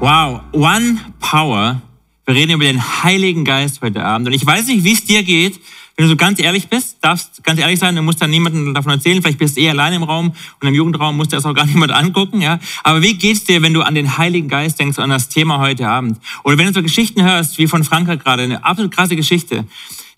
[0.00, 1.82] Wow, One Power.
[2.24, 4.28] Wir reden über den Heiligen Geist heute Abend.
[4.28, 5.60] Und ich weiß nicht, wie es dir geht,
[5.94, 8.92] wenn du so ganz ehrlich bist, darfst ganz ehrlich sein, du musst dann niemanden davon
[8.92, 11.52] erzählen, vielleicht bist du eh alleine im Raum und im Jugendraum musst du das auch
[11.52, 12.58] gar niemand angucken, ja.
[12.82, 15.86] Aber wie geht's dir, wenn du an den Heiligen Geist denkst, an das Thema heute
[15.86, 16.18] Abend?
[16.44, 19.66] Oder wenn du so Geschichten hörst, wie von Franka gerade, eine absolut krasse Geschichte.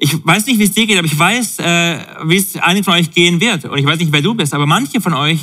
[0.05, 2.95] Ich weiß nicht, wie es dir geht, aber ich weiß, äh, wie es einigen von
[2.95, 3.67] euch gehen wird.
[3.67, 5.39] Und ich weiß nicht, wer du bist, aber manche von euch,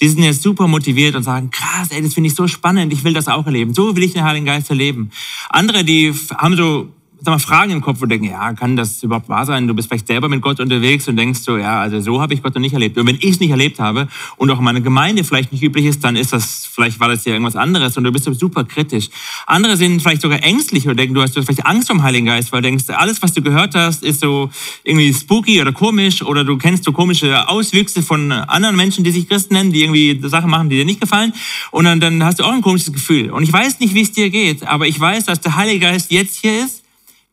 [0.00, 3.02] die sind jetzt super motiviert und sagen, krass, ey, das finde ich so spannend, ich
[3.02, 3.74] will das auch erleben.
[3.74, 5.10] So will ich den Heiligen Geist erleben.
[5.48, 6.92] Andere, die haben so
[7.24, 9.66] sag mal, Fragen im Kopf und denken, ja, kann das überhaupt wahr sein?
[9.66, 12.42] Du bist vielleicht selber mit Gott unterwegs und denkst so, ja, also so habe ich
[12.42, 12.98] Gott noch nicht erlebt.
[12.98, 15.86] Und wenn ich es nicht erlebt habe und auch in meiner Gemeinde vielleicht nicht üblich
[15.86, 19.08] ist, dann ist das, vielleicht war das ja irgendwas anderes und du bist super kritisch.
[19.46, 22.62] Andere sind vielleicht sogar ängstlich und denken, du hast vielleicht Angst vom Heiligen Geist, weil
[22.62, 24.50] du denkst, alles, was du gehört hast, ist so
[24.82, 29.28] irgendwie spooky oder komisch oder du kennst so komische Auswüchse von anderen Menschen, die sich
[29.28, 31.32] Christen nennen, die irgendwie Sachen machen, die dir nicht gefallen.
[31.70, 33.30] Und dann, dann hast du auch ein komisches Gefühl.
[33.30, 36.10] Und ich weiß nicht, wie es dir geht, aber ich weiß, dass der Heilige Geist
[36.10, 36.83] jetzt hier ist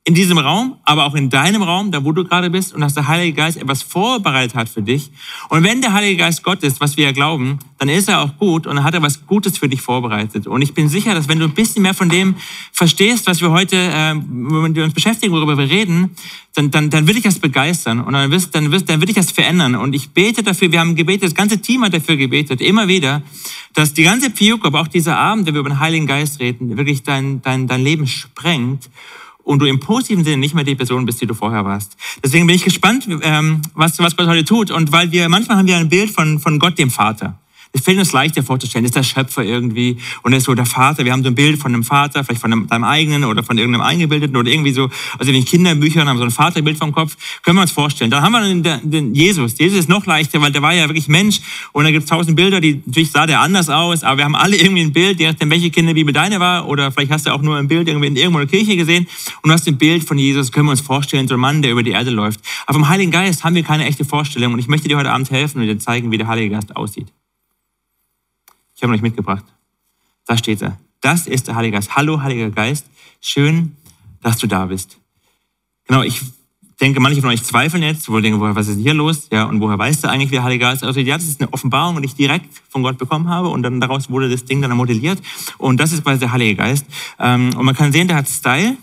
[0.04, 2.96] in diesem Raum, aber auch in deinem Raum, da wo du gerade bist, und dass
[2.96, 5.12] der Heilige Geist etwas vorbereitet hat für dich.
[5.50, 8.36] Und wenn der Heilige Geist Gott ist, was wir ja glauben, dann ist er auch
[8.38, 10.48] gut und dann hat er was Gutes für dich vorbereitet.
[10.48, 12.36] Und ich bin sicher, dass wenn du ein bisschen mehr von dem
[12.72, 16.16] verstehst, was wir heute, äh, wenn wir uns beschäftigen, worüber wir reden,
[16.56, 19.16] dann, dann, dann will ich das begeistern und dann, wirst, dann, wirst, dann will ich
[19.16, 19.76] das verändern.
[19.76, 23.22] Und ich bete dafür, wir haben gebetet, das ganze Team hat dafür gebetet, immer wieder,
[23.76, 26.76] dass die ganze Piuk, aber auch dieser Abend, wenn wir über den Heiligen Geist reden,
[26.76, 28.90] wirklich dein, dein, dein Leben sprengt
[29.52, 31.98] und du im positiven Sinne nicht mehr die Person bist, die du vorher warst.
[32.24, 34.72] Deswegen bin ich gespannt, ähm, was, was Gott heute tut.
[34.72, 37.41] Und weil wir, manchmal haben wir ein Bild von, von Gott, dem Vater.
[37.74, 41.06] Es fällt uns leichter vorzustellen, ist der Schöpfer irgendwie und er ist so der Vater.
[41.06, 43.58] Wir haben so ein Bild von einem Vater, vielleicht von einem, deinem eigenen oder von
[43.58, 44.90] irgendeinem Eingebildeten oder irgendwie so.
[45.18, 47.16] Also in den Kinderbüchern haben wir so ein Vaterbild vom Kopf.
[47.44, 48.12] Können wir uns vorstellen.
[48.12, 49.58] Dann haben wir den, den Jesus.
[49.58, 51.40] Jesus ist noch leichter, weil der war ja wirklich Mensch
[51.72, 54.36] und da gibt es tausend Bilder, die natürlich sah der anders aus, aber wir haben
[54.36, 57.42] alle irgendwie ein Bild, je nachdem, welche Kinderbibel deine war oder vielleicht hast du auch
[57.42, 59.08] nur ein Bild irgendwie in irgendeiner Kirche gesehen
[59.42, 61.72] und du hast ein Bild von Jesus, können wir uns vorstellen, so ein Mann, der
[61.72, 62.42] über die Erde läuft.
[62.66, 65.32] Aber vom Heiligen Geist haben wir keine echte Vorstellung und ich möchte dir heute Abend
[65.32, 67.08] helfen und dir zeigen, wie der Heilige Geist aussieht.
[68.82, 69.46] Ich habe euch mitgebracht.
[70.26, 70.76] Da steht er.
[71.02, 71.96] Das ist der Heilige Geist.
[71.96, 72.88] Hallo, Heiliger Geist.
[73.22, 73.76] Schön,
[74.24, 74.98] dass du da bist.
[75.86, 76.20] Genau, ich
[76.82, 79.28] denke, manche von euch zweifeln jetzt, wo denken, was ist hier los?
[79.32, 81.06] Ja, und woher weißt du eigentlich, wie der Heilige Geist aussieht?
[81.06, 84.10] Ja, das ist eine Offenbarung, die ich direkt von Gott bekommen habe und dann daraus
[84.10, 85.22] wurde das Ding dann modelliert.
[85.60, 86.88] Und das ist quasi der Heilige Geist.
[87.20, 88.78] Ähm, und man kann sehen, der hat Style.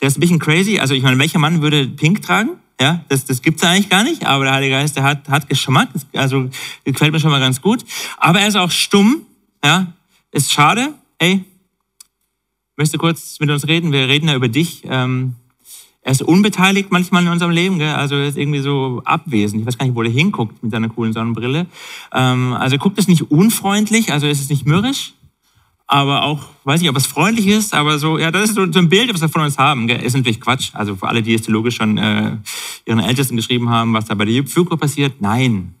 [0.00, 0.78] Der ist ein bisschen crazy.
[0.78, 2.50] Also ich meine, welcher Mann würde Pink tragen?
[2.80, 5.88] Ja, das, das gibt's eigentlich gar nicht, aber der Heilige Geist, der hat, hat Geschmack,
[6.14, 6.48] also
[6.84, 7.84] gefällt mir schon mal ganz gut.
[8.16, 9.26] Aber er ist auch stumm,
[9.64, 9.92] ja,
[10.32, 10.94] ist schade.
[11.18, 11.44] Hey,
[12.76, 13.92] möchtest du kurz mit uns reden?
[13.92, 14.82] Wir reden ja über dich.
[14.84, 15.34] Ähm,
[16.02, 17.94] er ist unbeteiligt manchmal in unserem Leben, gell?
[17.94, 19.60] also er ist irgendwie so abwesend.
[19.60, 21.66] Ich weiß gar nicht, wo er hinguckt mit seiner coolen Sonnenbrille.
[22.12, 25.12] Ähm, also guckt es nicht unfreundlich, also ist es nicht mürrisch,
[25.86, 28.78] aber auch, weiß nicht, ob es freundlich ist, aber so, ja, das ist so, so
[28.78, 29.88] ein Bild, was wir von uns haben.
[29.88, 30.00] Gell?
[30.00, 30.70] Ist natürlich Quatsch.
[30.72, 32.36] Also für alle, die es theologisch schon äh,
[32.86, 35.74] ihren Ältesten geschrieben haben, was da bei der Führung passiert, nein,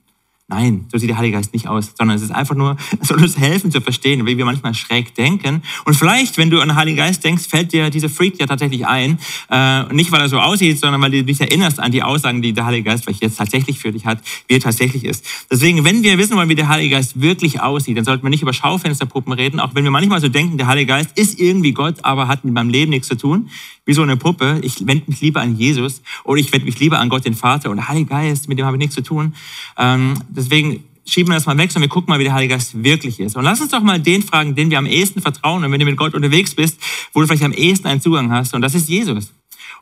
[0.50, 3.22] Nein, so sieht der Heilige Geist nicht aus, sondern es ist einfach nur, es soll
[3.22, 5.62] uns helfen zu verstehen, wie wir manchmal schräg denken.
[5.84, 8.84] Und vielleicht, wenn du an den Heiligen Geist denkst, fällt dir dieser Freak ja tatsächlich
[8.84, 9.18] ein.
[9.48, 12.52] Äh, nicht, weil er so aussieht, sondern weil du dich erinnerst an die Aussagen, die
[12.52, 14.18] der Heilige Geist vielleicht jetzt tatsächlich für dich hat,
[14.48, 15.24] wie er tatsächlich ist.
[15.48, 18.42] Deswegen, wenn wir wissen wollen, wie der Heilige Geist wirklich aussieht, dann sollten wir nicht
[18.42, 21.96] über Schaufensterpuppen reden, auch wenn wir manchmal so denken, der Heilige Geist ist irgendwie Gott,
[22.02, 23.48] aber hat mit meinem Leben nichts zu tun
[23.90, 24.60] wie so eine Puppe.
[24.62, 27.70] Ich wende mich lieber an Jesus oder ich wende mich lieber an Gott, den Vater
[27.70, 29.34] und der Heilige Geist, mit dem habe ich nichts zu tun.
[29.76, 32.82] Ähm, deswegen schieben wir das mal weg, sondern wir gucken mal, wie der Heilige Geist
[32.82, 33.36] wirklich ist.
[33.36, 35.64] Und lass uns doch mal den fragen, den wir am ehesten vertrauen.
[35.64, 36.78] Und wenn du mit Gott unterwegs bist,
[37.12, 39.32] wo du vielleicht am ehesten einen Zugang hast, und das ist Jesus.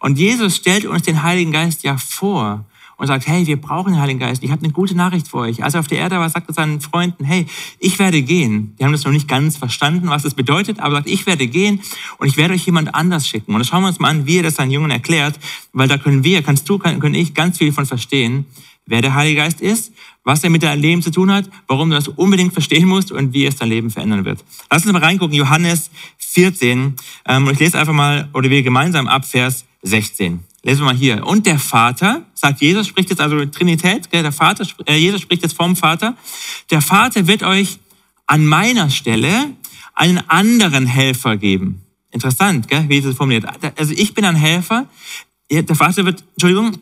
[0.00, 2.64] Und Jesus stellt uns den Heiligen Geist ja vor
[2.96, 4.42] und sagt, hey, wir brauchen den Heiligen Geist.
[4.42, 5.62] Ich habe eine gute Nachricht für euch.
[5.62, 7.46] Als er auf der Erde war, sagt er seinen Freunden, hey,
[7.78, 8.74] ich werde gehen.
[8.78, 11.80] Die haben das noch nicht ganz verstanden, was das bedeutet, aber sagt, ich werde gehen
[12.18, 13.52] und ich werde euch jemand anders schicken.
[13.52, 15.38] Und das schauen wir uns mal an, wie er das seinen Jungen erklärt,
[15.72, 18.46] weil da können wir, kannst du, können ich ganz viel von verstehen,
[18.86, 19.92] wer der Heilige Geist ist,
[20.28, 23.32] was er mit deinem Leben zu tun hat, warum du das unbedingt verstehen musst und
[23.32, 24.44] wie es dein Leben verändern wird.
[24.70, 26.96] Lass uns mal reingucken, Johannes 14.
[27.24, 30.40] Ähm, und ich lese einfach mal, oder wir gemeinsam ab Vers 16.
[30.62, 31.26] Lesen wir mal hier.
[31.26, 35.56] Und der Vater, sagt Jesus, spricht jetzt also Trinität, der Vater, äh, Jesus spricht jetzt
[35.56, 36.14] vom Vater.
[36.70, 37.78] Der Vater wird euch
[38.26, 39.54] an meiner Stelle
[39.94, 41.86] einen anderen Helfer geben.
[42.10, 43.46] Interessant, gell, wie Jesus formuliert.
[43.78, 44.88] Also ich bin ein Helfer.
[45.50, 46.76] Der Vater wird, Entschuldigung,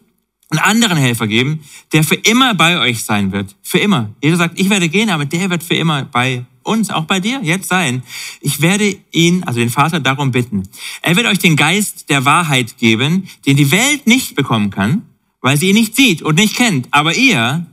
[0.50, 1.60] einen anderen Helfer geben,
[1.93, 3.54] der für immer bei euch sein wird.
[3.62, 4.14] Für immer.
[4.22, 7.40] Jesus sagt, ich werde gehen, aber der wird für immer bei uns, auch bei dir,
[7.43, 8.02] jetzt sein.
[8.40, 10.64] Ich werde ihn, also den Vater, darum bitten.
[11.02, 15.02] Er wird euch den Geist der Wahrheit geben, den die Welt nicht bekommen kann,
[15.40, 16.88] weil sie ihn nicht sieht und nicht kennt.
[16.90, 17.66] Aber ihr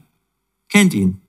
[0.69, 1.21] kennt ihn.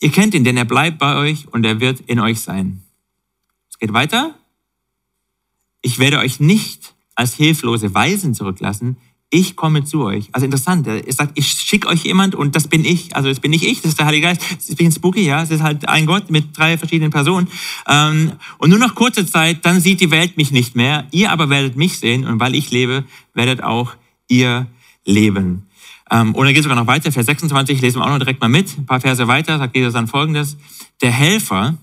[0.00, 2.82] Ihr kennt ihn, denn er bleibt bei euch und er wird in euch sein.
[3.70, 4.34] Es geht weiter.
[5.80, 8.96] Ich werde euch nicht als hilflose Weisen zurücklassen.
[9.30, 10.28] Ich komme zu euch.
[10.32, 10.86] Also interessant.
[10.86, 13.16] Er sagt, ich schicke euch jemand und das bin ich.
[13.16, 14.40] Also das bin nicht ich, das ist der Heilige Geist.
[14.40, 15.42] Das ist ein bisschen spooky, ja.
[15.42, 17.48] Es ist halt ein Gott mit drei verschiedenen Personen.
[17.88, 21.06] Ähm, und nur noch kurze Zeit, dann sieht die Welt mich nicht mehr.
[21.10, 23.94] Ihr aber werdet mich sehen und weil ich lebe, werdet auch
[24.28, 24.68] ihr
[25.04, 25.66] leben.
[26.08, 28.40] Ähm, und dann geht es sogar noch weiter, Vers 26, lesen wir auch noch direkt
[28.40, 28.78] mal mit.
[28.78, 30.56] Ein paar Verse weiter sagt Jesus dann folgendes.
[31.02, 31.76] Der Helfer,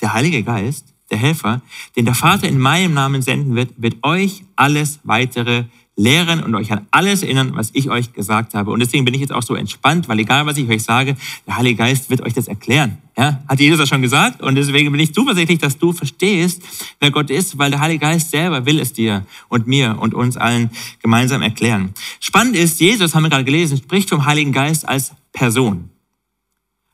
[0.00, 1.60] der Heilige Geist, der Helfer,
[1.94, 5.64] den der Vater in meinem Namen senden wird, wird euch alles weitere
[5.96, 8.70] lehren und euch an alles erinnern, was ich euch gesagt habe.
[8.70, 11.16] Und deswegen bin ich jetzt auch so entspannt, weil egal, was ich euch sage,
[11.46, 12.98] der Heilige Geist wird euch das erklären.
[13.16, 14.42] Ja, hat Jesus das schon gesagt?
[14.42, 16.62] Und deswegen bin ich zuversichtlich, dass du verstehst,
[17.00, 20.36] wer Gott ist, weil der Heilige Geist selber will es dir und mir und uns
[20.36, 20.70] allen
[21.00, 21.94] gemeinsam erklären.
[22.20, 25.88] Spannend ist, Jesus, haben wir gerade gelesen, spricht vom Heiligen Geist als Person.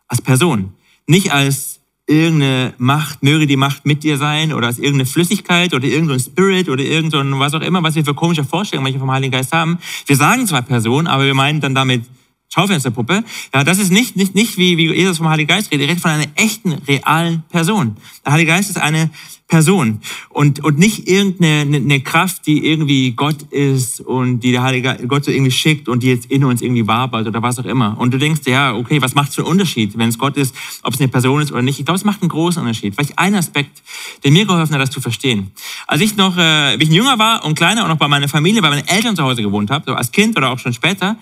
[0.07, 0.75] Als Person.
[1.09, 5.87] Nicht als irgendeine Macht, möge die Macht mit dir sein oder als irgendeine Flüssigkeit oder
[5.87, 9.33] irgendein Spirit oder irgendein was auch immer, was wir für komische Vorstellungen manche vom Heiligen
[9.33, 9.79] Geist haben.
[10.07, 12.05] Wir sagen zwar Person, aber wir meinen dann damit
[12.53, 13.25] Schaufensterpuppe.
[13.55, 15.87] Ja, das ist nicht, nicht, nicht wie, wie Jesus vom Heiligen Geist redet.
[15.87, 17.97] Er redet von einer echten, realen Person.
[18.27, 19.11] Der Heilige Geist ist eine
[19.53, 20.01] Person
[20.31, 25.27] und, und nicht irgendeine eine Kraft, die irgendwie Gott ist und die der Heilige Gott
[25.27, 27.99] so irgendwie schickt und die jetzt in uns irgendwie wabert oder was auch immer.
[27.99, 30.55] Und du denkst, ja, okay, was macht es für einen Unterschied, wenn es Gott ist,
[30.83, 31.79] ob es eine Person ist oder nicht?
[31.79, 32.95] Ich glaube, es macht einen großen Unterschied.
[32.95, 33.83] Vielleicht ein Aspekt,
[34.25, 35.51] der mir geholfen hat, das zu verstehen.
[35.87, 38.63] Als ich noch, äh, wie ich jünger war und kleiner und noch bei meiner Familie,
[38.63, 41.19] bei meinen Eltern zu Hause gewohnt habe, so als Kind oder auch schon später,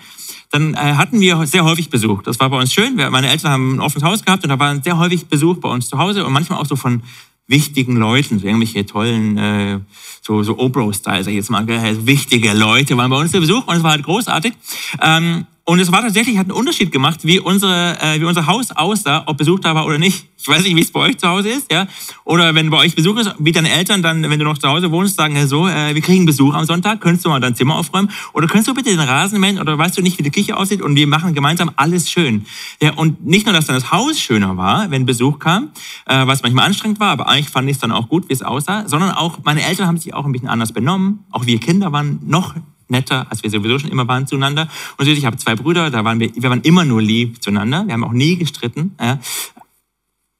[0.51, 2.23] dann äh, hatten wir sehr häufig Besuch.
[2.23, 2.95] Das war bei uns schön.
[2.95, 5.89] Meine Eltern haben ein offenes Haus gehabt und da war sehr häufig Besuch bei uns
[5.89, 7.03] zu Hause und manchmal auch so von
[7.47, 9.79] wichtigen Leuten, so irgendwelche tollen, äh,
[10.21, 12.05] so, so Oprah-Style, sag ich jetzt mal, gell?
[12.05, 14.53] wichtige Leute waren bei uns zu Besuch und es war halt großartig.
[15.01, 18.71] Ähm, und es war tatsächlich, hat einen Unterschied gemacht, wie, unsere, äh, wie unser Haus
[18.71, 20.25] aussah, ob Besuch da war oder nicht.
[20.35, 21.85] Ich weiß nicht, wie es bei euch zu Hause ist, ja.
[22.23, 24.91] Oder wenn bei euch Besuch ist, wie deine Eltern dann, wenn du noch zu Hause
[24.91, 27.75] wohnst, sagen, ja, so, äh, wir kriegen Besuch am Sonntag, könntest du mal dein Zimmer
[27.75, 28.09] aufräumen?
[28.33, 29.59] Oder könntest du bitte den Rasen mähen?
[29.59, 30.81] Oder weißt du nicht, wie die Küche aussieht?
[30.81, 32.45] Und wir machen gemeinsam alles schön.
[32.81, 35.69] Ja, und nicht nur, dass dann das Haus schöner war, wenn Besuch kam,
[36.07, 38.41] äh, was manchmal anstrengend war, aber eigentlich fand ich es dann auch gut, wie es
[38.41, 41.19] aussah, sondern auch, meine Eltern haben sich auch ein bisschen anders benommen.
[41.29, 42.55] Auch wir Kinder waren noch
[42.91, 44.67] netter, als wir sowieso schon immer waren zueinander.
[44.97, 47.85] Und ich habe zwei Brüder, da waren wir, wir waren immer nur lieb zueinander.
[47.85, 48.95] Wir haben auch nie gestritten.
[48.99, 49.19] Ja.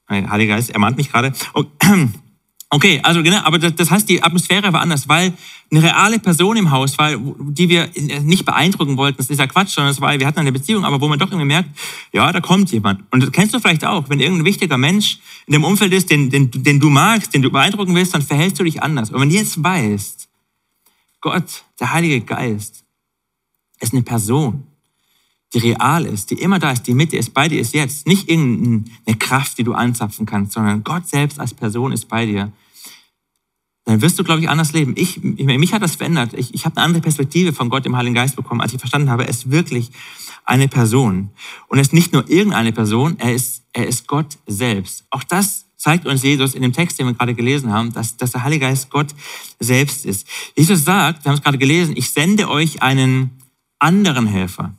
[0.09, 1.33] Heiliger Geist ermahnt mich gerade.
[2.73, 5.33] Okay, also genau, aber das, das heißt, die Atmosphäre war anders, weil
[5.69, 7.89] eine reale Person im Haus war, die wir
[8.21, 9.17] nicht beeindrucken wollten.
[9.17, 11.27] Das ist ja Quatsch, sondern es war, wir hatten eine Beziehung, aber wo man doch
[11.27, 11.69] irgendwie merkt,
[12.13, 13.03] ja, da kommt jemand.
[13.11, 16.29] Und das kennst du vielleicht auch, wenn irgendein wichtiger Mensch in dem Umfeld ist, den,
[16.29, 19.11] den, den du magst, den du beeindrucken willst, dann verhältst du dich anders.
[19.11, 20.29] Und wenn du jetzt weißt,
[21.21, 22.83] Gott, der Heilige Geist,
[23.79, 24.67] ist eine Person,
[25.53, 28.07] die real ist, die immer da ist, die mit dir ist, bei dir ist jetzt.
[28.07, 32.51] Nicht irgendeine Kraft, die du anzapfen kannst, sondern Gott selbst als Person ist bei dir.
[33.85, 34.93] Dann wirst du, glaube ich, anders leben.
[34.95, 36.33] Ich, ich mich hat das verändert.
[36.33, 39.09] Ich, ich habe eine andere Perspektive von Gott im Heiligen Geist bekommen, als ich verstanden
[39.09, 39.91] habe, er ist wirklich
[40.45, 41.31] eine Person.
[41.67, 45.05] Und er ist nicht nur irgendeine Person, er ist, er ist Gott selbst.
[45.09, 48.31] Auch das zeigt uns Jesus in dem Text, den wir gerade gelesen haben, dass, dass
[48.31, 49.15] der Heilige Geist Gott
[49.59, 50.27] selbst ist.
[50.55, 53.31] Jesus sagt, wir haben es gerade gelesen, ich sende euch einen
[53.79, 54.75] anderen Helfer.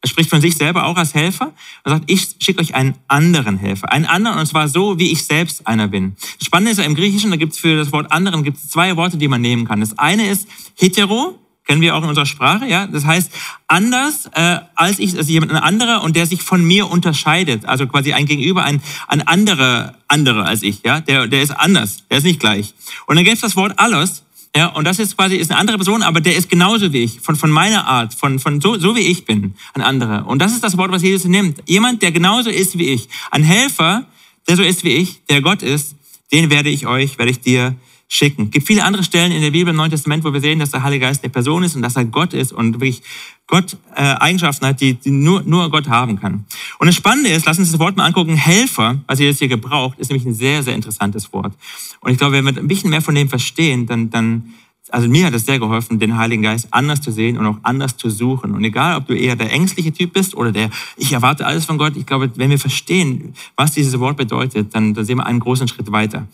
[0.00, 1.52] Er spricht von sich selber auch als Helfer.
[1.82, 3.90] Er sagt, ich schicke euch einen anderen Helfer.
[3.90, 6.14] Einen anderen, und zwar so, wie ich selbst einer bin.
[6.38, 8.68] Das Spannende ist ja im Griechischen, da gibt es für das Wort anderen gibt es
[8.68, 9.80] zwei Worte, die man nehmen kann.
[9.80, 12.86] Das eine ist hetero, kennen wir auch in unserer Sprache, ja.
[12.86, 13.30] Das heißt,
[13.68, 17.66] anders äh, als ich, also jemand ein anderer und der sich von mir unterscheidet.
[17.66, 21.00] Also quasi ein Gegenüber, ein, ein anderer, anderer als ich, ja.
[21.00, 22.74] Der, der ist anders, der ist nicht gleich.
[23.06, 24.24] Und dann gibt es das Wort allos,
[24.56, 27.20] ja, und das ist quasi ist eine andere Person, aber der ist genauso wie ich,
[27.20, 30.26] von, von meiner Art, von, von so, so wie ich bin, ein anderer.
[30.26, 31.62] Und das ist das Wort, was Jesus nimmt.
[31.66, 33.08] Jemand, der genauso ist wie ich.
[33.30, 34.06] Ein Helfer,
[34.48, 35.94] der so ist wie ich, der Gott ist,
[36.32, 37.76] den werde ich euch, werde ich dir
[38.08, 38.46] schicken.
[38.46, 40.70] Es gibt viele andere Stellen in der Bibel im Neuen Testament, wo wir sehen, dass
[40.70, 43.02] der Heilige Geist eine Person ist und dass er Gott ist und wirklich
[43.46, 46.46] Gott äh, Eigenschaften hat, die, die nur, nur Gott haben kann.
[46.78, 49.48] Und das Spannende ist, lass uns das Wort mal angucken, Helfer, was ihr jetzt hier
[49.48, 51.52] gebraucht, ist nämlich ein sehr, sehr interessantes Wort.
[52.00, 54.54] Und ich glaube, wenn wir ein bisschen mehr von dem verstehen, dann, dann
[54.90, 57.96] also mir hat es sehr geholfen, den Heiligen Geist anders zu sehen und auch anders
[57.96, 58.52] zu suchen.
[58.52, 61.78] Und egal, ob du eher der ängstliche Typ bist oder der, ich erwarte alles von
[61.78, 65.40] Gott, ich glaube, wenn wir verstehen, was dieses Wort bedeutet, dann, dann sehen wir einen
[65.40, 66.26] großen Schritt weiter.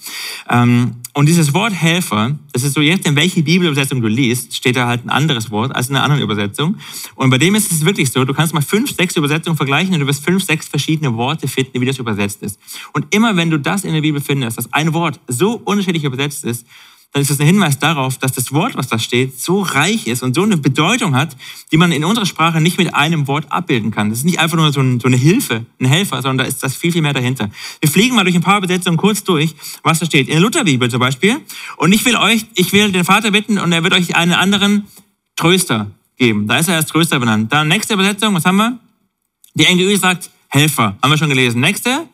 [0.48, 4.76] Ähm, und dieses Wort Helfer, das ist so, jetzt in welche Bibelübersetzung du liest, steht
[4.76, 6.76] da halt ein anderes Wort als in einer anderen Übersetzung.
[7.14, 10.00] Und bei dem ist es wirklich so, du kannst mal fünf, sechs Übersetzungen vergleichen und
[10.00, 12.58] du wirst fünf, sechs verschiedene Worte finden, wie das übersetzt ist.
[12.92, 16.44] Und immer wenn du das in der Bibel findest, dass ein Wort so unterschiedlich übersetzt
[16.44, 16.66] ist,
[17.14, 20.24] dann ist das ein Hinweis darauf, dass das Wort, was da steht, so reich ist
[20.24, 21.36] und so eine Bedeutung hat,
[21.70, 24.10] die man in unserer Sprache nicht mit einem Wort abbilden kann.
[24.10, 26.64] Das ist nicht einfach nur so, ein, so eine Hilfe, ein Helfer, sondern da ist
[26.64, 27.50] das viel, viel mehr dahinter.
[27.80, 29.54] Wir fliegen mal durch ein paar Übersetzungen kurz durch,
[29.84, 30.26] was da steht.
[30.26, 31.36] In der Lutherbibel zum Beispiel.
[31.76, 34.88] Und ich will euch, ich will den Vater bitten und er wird euch einen anderen
[35.36, 36.48] Tröster geben.
[36.48, 37.52] Da ist er als Tröster benannt.
[37.52, 38.76] Dann nächste Übersetzung, was haben wir?
[39.54, 40.96] Die NGÜ sagt Helfer.
[41.00, 41.60] Haben wir schon gelesen.
[41.60, 42.08] Nächste.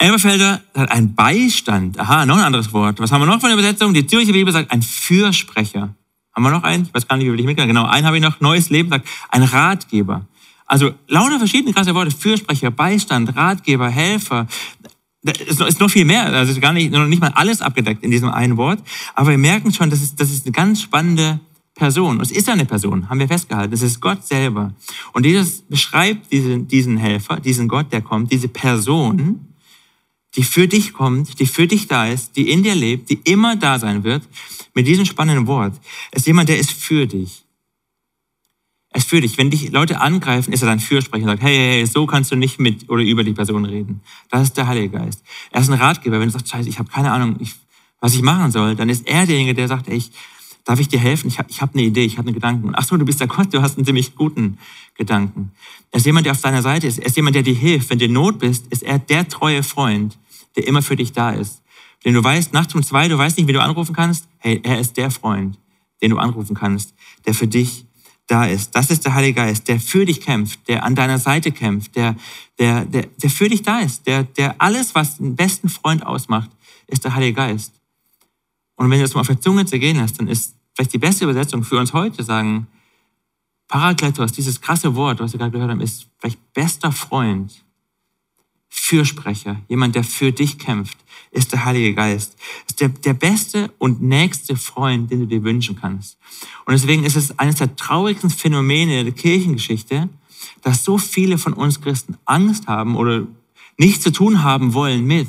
[0.00, 2.00] Elberfelder hat ein Beistand.
[2.00, 2.98] Aha, noch ein anderes Wort.
[3.00, 3.92] Was haben wir noch von der Übersetzung?
[3.92, 5.94] Die Zürcher Bibel sagt ein Fürsprecher.
[6.34, 6.84] Haben wir noch einen?
[6.84, 7.68] Ich weiß gar nicht, wie ich mitgehen.
[7.68, 8.40] Genau, einen habe ich noch.
[8.40, 10.26] Neues Leben sagt ein Ratgeber.
[10.64, 12.12] Also lauter verschiedene krasse Worte.
[12.12, 14.46] Fürsprecher, Beistand, Ratgeber, Helfer.
[15.22, 16.32] Da ist noch viel mehr.
[16.32, 18.78] Also gar nicht, noch nicht mal alles abgedeckt in diesem einen Wort.
[19.14, 21.40] Aber wir merken schon, das ist, das ist eine ganz spannende
[21.74, 22.16] Person.
[22.16, 23.74] Und es ist eine Person, haben wir festgehalten.
[23.74, 24.72] Es ist Gott selber.
[25.12, 29.49] Und Jesus beschreibt diesen, diesen Helfer, diesen Gott, der kommt, diese Person,
[30.36, 33.56] die für dich kommt, die für dich da ist, die in dir lebt, die immer
[33.56, 34.22] da sein wird,
[34.74, 35.74] mit diesem spannenden Wort,
[36.12, 37.44] ist jemand, der ist für dich.
[38.90, 39.38] Er ist für dich.
[39.38, 42.32] Wenn dich Leute angreifen, ist er dann Fürsprecher und sagt, hey, hey, hey, so kannst
[42.32, 44.02] du nicht mit oder über die Person reden.
[44.30, 45.22] Das ist der Heilige Geist.
[45.52, 46.18] Er ist ein Ratgeber.
[46.18, 47.54] Wenn du sagst, scheiße, ich habe keine Ahnung, ich,
[48.00, 50.10] was ich machen soll, dann ist er derjenige, der sagt, ey, ich,
[50.70, 51.26] darf ich dir helfen?
[51.26, 52.70] Ich habe ich hab eine Idee, ich habe einen Gedanken.
[52.74, 54.56] ach so, du bist der Gott, du hast einen ziemlich guten
[54.94, 55.50] Gedanken.
[55.90, 57.00] Er ist jemand, der auf deiner Seite ist.
[57.00, 57.90] Er ist jemand, der dir hilft.
[57.90, 60.16] Wenn du in Not bist, ist er der treue Freund,
[60.54, 61.60] der immer für dich da ist.
[62.04, 64.28] Denn du weißt, nachts um zwei, du weißt nicht, wie du anrufen kannst.
[64.38, 65.58] Hey, er ist der Freund,
[66.02, 66.94] den du anrufen kannst,
[67.26, 67.84] der für dich
[68.28, 68.70] da ist.
[68.76, 72.14] Das ist der Heilige Geist, der für dich kämpft, der an deiner Seite kämpft, der,
[72.60, 76.48] der, der, der für dich da ist, der, der alles, was den besten Freund ausmacht,
[76.86, 77.72] ist der Heilige Geist.
[78.76, 81.24] Und wenn du das mal auf der Zunge zergehen lässt, dann ist vielleicht die beste
[81.24, 82.66] Übersetzung für uns heute sagen,
[83.68, 87.64] Parakletos, dieses krasse Wort, was wir gerade gehört haben, ist vielleicht bester Freund
[88.72, 90.96] Fürsprecher, jemand, der für dich kämpft,
[91.32, 92.36] ist der Heilige Geist.
[92.68, 96.18] Ist der, der beste und nächste Freund, den du dir wünschen kannst.
[96.66, 100.08] Und deswegen ist es eines der traurigsten Phänomene der Kirchengeschichte,
[100.62, 103.26] dass so viele von uns Christen Angst haben oder
[103.76, 105.28] nichts zu tun haben wollen mit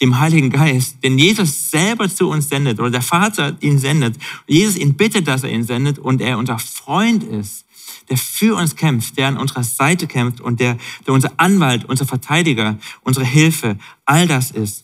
[0.00, 4.16] dem Heiligen Geist, den Jesus selber zu uns sendet oder der Vater ihn sendet.
[4.46, 7.64] Jesus ihn bittet, dass er ihn sendet und er unser Freund ist
[8.08, 12.06] der für uns kämpft, der an unserer Seite kämpft und der, der unser Anwalt, unser
[12.06, 14.83] Verteidiger, unsere Hilfe, all das ist.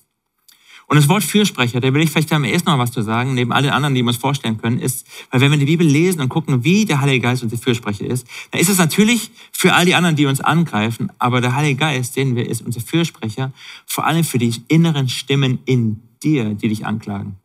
[0.90, 3.52] Und das Wort Fürsprecher, da will ich vielleicht am ersten noch was zu sagen, neben
[3.52, 6.20] all den anderen, die wir uns vorstellen können, ist, weil wenn wir die Bibel lesen
[6.20, 9.85] und gucken, wie der Heilige Geist unser Fürsprecher ist, dann ist es natürlich für all
[9.85, 13.52] die anderen, die uns angreifen, aber der Heilige Geist, sehen wir, ist unser Fürsprecher,
[13.87, 17.37] vor allem für die inneren Stimmen in dir, die dich anklagen.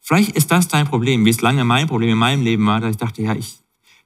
[0.00, 2.92] Vielleicht ist das dein Problem, wie es lange mein Problem in meinem Leben war, dass
[2.92, 3.58] ich dachte, ja, ich,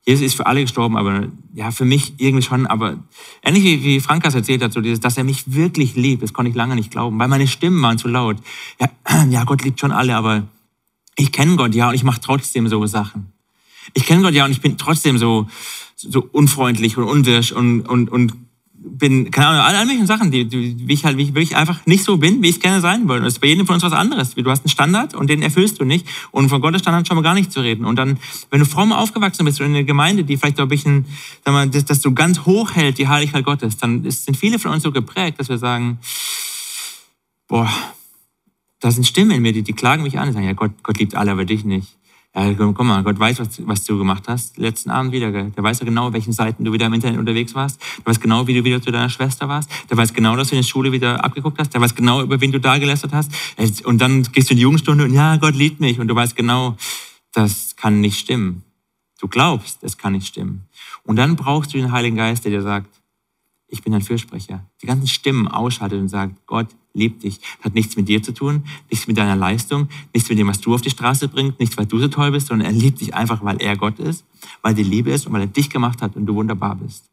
[0.08, 2.96] Jesus ist für alle gestorben, aber ja, für mich irgendwie schon, aber
[3.42, 6.48] ähnlich wie, wie Frankas erzählt hat, so dieses, dass er mich wirklich liebt, das konnte
[6.48, 8.38] ich lange nicht glauben, weil meine Stimmen waren zu laut.
[8.80, 10.48] Ja, ja Gott liebt schon alle, aber
[11.14, 13.34] ich kenne Gott, ja, und ich mache trotzdem so Sachen.
[13.92, 15.46] Ich kenne Gott, ja, und ich bin trotzdem so,
[15.94, 18.32] so unfreundlich und unwirsch und, und, und
[18.80, 22.04] bin, keine Ahnung, alle, möglichen Sachen, die, die, wie ich halt, wie ich einfach nicht
[22.04, 23.20] so bin, wie ich gerne sein wollte.
[23.20, 24.34] Und das ist bei jedem von uns was anderes.
[24.34, 26.06] Du hast einen Standard und den erfüllst du nicht.
[26.30, 27.84] Und von Gottes Standard schon mal gar nicht zu reden.
[27.84, 28.18] Und dann,
[28.50, 31.06] wenn du fromm aufgewachsen bist und in einer Gemeinde, die vielleicht auch ein bisschen,
[31.44, 34.58] sag mal, dass, dass du ganz hoch hält, die Heiligkeit Gottes, dann ist, sind viele
[34.58, 35.98] von uns so geprägt, dass wir sagen,
[37.48, 37.68] boah,
[38.80, 40.98] da sind Stimmen in mir, die, die klagen mich an und sagen, ja, Gott, Gott
[40.98, 41.97] liebt alle, aber dich nicht.
[42.38, 44.58] Ja, guck mal, Gott weiß, was, was du gemacht hast.
[44.58, 45.32] Letzten Abend wieder.
[45.32, 45.50] Gell?
[45.56, 47.80] Der weiß ja genau, welchen Seiten du wieder im Internet unterwegs warst.
[47.98, 49.68] Der weiß genau, wie du wieder zu deiner Schwester warst.
[49.90, 51.74] Der weiß genau, dass du in der Schule wieder abgeguckt hast.
[51.74, 53.32] Der weiß genau, über wen du da gelästert hast.
[53.84, 55.98] Und dann gehst du in die Jugendstunde und ja, Gott liebt mich.
[55.98, 56.76] Und du weißt genau,
[57.32, 58.62] das kann nicht stimmen.
[59.20, 60.68] Du glaubst, es kann nicht stimmen.
[61.02, 62.97] Und dann brauchst du den Heiligen Geist, der dir sagt,
[63.68, 64.64] ich bin ein Fürsprecher.
[64.82, 67.40] Die ganzen Stimmen ausschaltet und sagt, Gott liebt dich.
[67.62, 70.74] Hat nichts mit dir zu tun, nichts mit deiner Leistung, nichts mit dem, was du
[70.74, 73.44] auf die Straße bringst, nichts, weil du so toll bist, sondern er liebt dich einfach,
[73.44, 74.24] weil er Gott ist,
[74.62, 77.04] weil die Liebe ist und weil er dich gemacht hat und du wunderbar bist.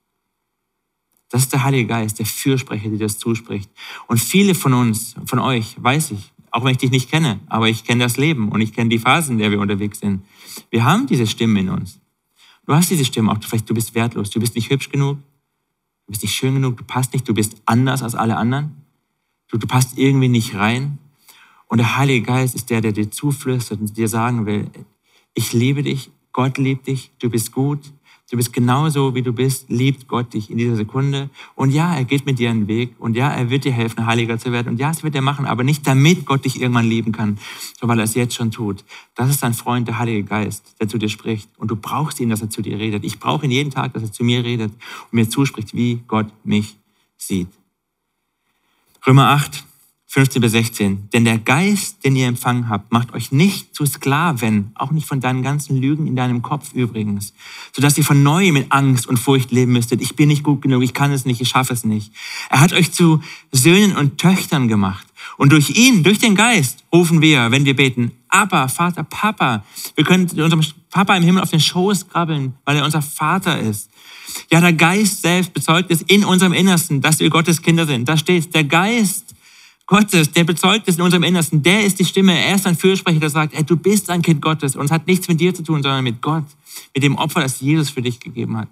[1.29, 3.69] Das ist der Heilige Geist, der Fürsprecher, der das zuspricht.
[4.07, 7.67] Und viele von uns, von euch, weiß ich, auch wenn ich dich nicht kenne, aber
[7.67, 10.23] ich kenne das Leben und ich kenne die Phasen, in der wir unterwegs sind.
[10.69, 11.99] Wir haben diese Stimmen in uns.
[12.65, 13.37] Du hast diese Stimme auch.
[13.41, 15.17] Vielleicht du bist wertlos, du bist nicht hübsch genug,
[16.05, 18.83] Du bist nicht schön genug, du passt nicht, du bist anders als alle anderen.
[19.49, 20.99] Du, du passt irgendwie nicht rein.
[21.67, 24.69] Und der Heilige Geist ist der, der dir zuflüstert und dir sagen will,
[25.33, 27.91] ich liebe dich, Gott liebt dich, du bist gut,
[28.31, 31.29] Du bist genauso, wie du bist, liebt Gott dich in dieser Sekunde.
[31.53, 32.95] Und ja, er geht mit dir einen Weg.
[32.97, 34.69] Und ja, er wird dir helfen, heiliger zu werden.
[34.69, 37.37] Und ja, es wird er machen, aber nicht damit Gott dich irgendwann lieben kann,
[37.79, 38.83] sondern weil er es jetzt schon tut.
[39.13, 41.49] Das ist dein Freund, der Heilige Geist, der zu dir spricht.
[41.57, 43.03] Und du brauchst ihn, dass er zu dir redet.
[43.03, 46.27] Ich brauche ihn jeden Tag, dass er zu mir redet und mir zuspricht, wie Gott
[46.43, 46.77] mich
[47.17, 47.49] sieht.
[49.05, 49.63] Römer 8,
[50.15, 51.09] 15 bis 16.
[51.11, 55.19] Denn der Geist, den ihr empfangen habt, macht euch nicht zu Sklaven, auch nicht von
[55.19, 57.33] deinen ganzen Lügen in deinem Kopf übrigens,
[57.73, 60.01] sodass ihr von neuem mit Angst und Furcht leben müsstet.
[60.01, 62.13] Ich bin nicht gut genug, ich kann es nicht, ich schaffe es nicht.
[62.49, 65.05] Er hat euch zu Söhnen und Töchtern gemacht.
[65.35, 69.65] Und durch ihn, durch den Geist, rufen wir, wenn wir beten, Abba, Vater, Papa.
[69.95, 73.89] Wir können unserem Papa im Himmel auf den Schoß krabbeln, weil er unser Vater ist.
[74.49, 78.07] Ja, der Geist selbst bezeugt es in unserem Innersten, dass wir Gottes Kinder sind.
[78.07, 79.34] Da steht, der Geist
[79.87, 83.19] Gottes, der bezeugt es in unserem Innersten, der ist die Stimme, er ist ein Fürsprecher,
[83.19, 85.63] der sagt, ey, du bist ein Kind Gottes und es hat nichts mit dir zu
[85.63, 86.45] tun, sondern mit Gott,
[86.93, 88.67] mit dem Opfer, das Jesus für dich gegeben hat.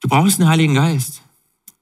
[0.00, 1.22] Du brauchst einen Heiligen Geist.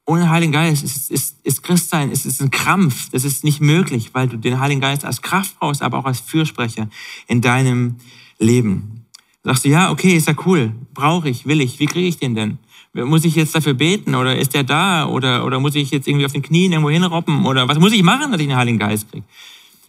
[0.07, 4.11] Ohne Heiligen Geist ist, ist, ist Christsein, ist, ist ein Krampf, das ist nicht möglich,
[4.13, 6.89] weil du den Heiligen Geist als Kraft brauchst, aber auch als Fürsprecher
[7.27, 7.97] in deinem
[8.39, 9.07] Leben.
[9.43, 12.35] Sagst du, ja, okay, ist ja cool, brauche ich, will ich, wie kriege ich den
[12.35, 12.59] denn?
[12.95, 16.27] Muss ich jetzt dafür beten oder ist der da oder, oder muss ich jetzt irgendwie
[16.27, 19.11] auf den Knien irgendwo hinroppen oder was muss ich machen, dass ich den Heiligen Geist
[19.11, 19.25] kriege?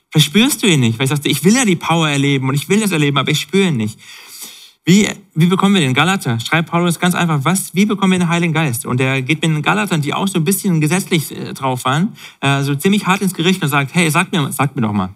[0.10, 2.56] Vielleicht spürst du ihn nicht, weil ich sagte, ich will ja die Power erleben und
[2.56, 4.00] ich will das erleben, aber ich spüre ihn nicht.
[4.86, 5.96] Wie, wie bekommen wir den?
[5.96, 8.86] Galater schreibt Paulus ganz einfach, was, wie bekommen wir den Heiligen Geist?
[8.86, 12.16] Und er geht mit den Galatern, die auch so ein bisschen gesetzlich äh, drauf waren,
[12.42, 15.10] äh, so ziemlich hart ins Gericht und sagt, hey, sag mir, sag mir doch mal,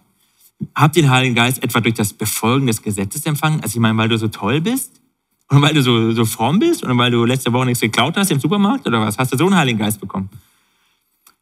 [0.74, 3.62] habt ihr den Heiligen Geist etwa durch das Befolgen des Gesetzes empfangen?
[3.62, 4.99] Also ich meine, weil du so toll bist?
[5.50, 6.84] Und weil du so, so fromm bist?
[6.84, 8.88] Oder weil du letzte Woche nichts geklaut hast im Supermarkt?
[8.88, 9.18] Oder was?
[9.18, 10.30] Hast du so einen Heiligen Geist bekommen?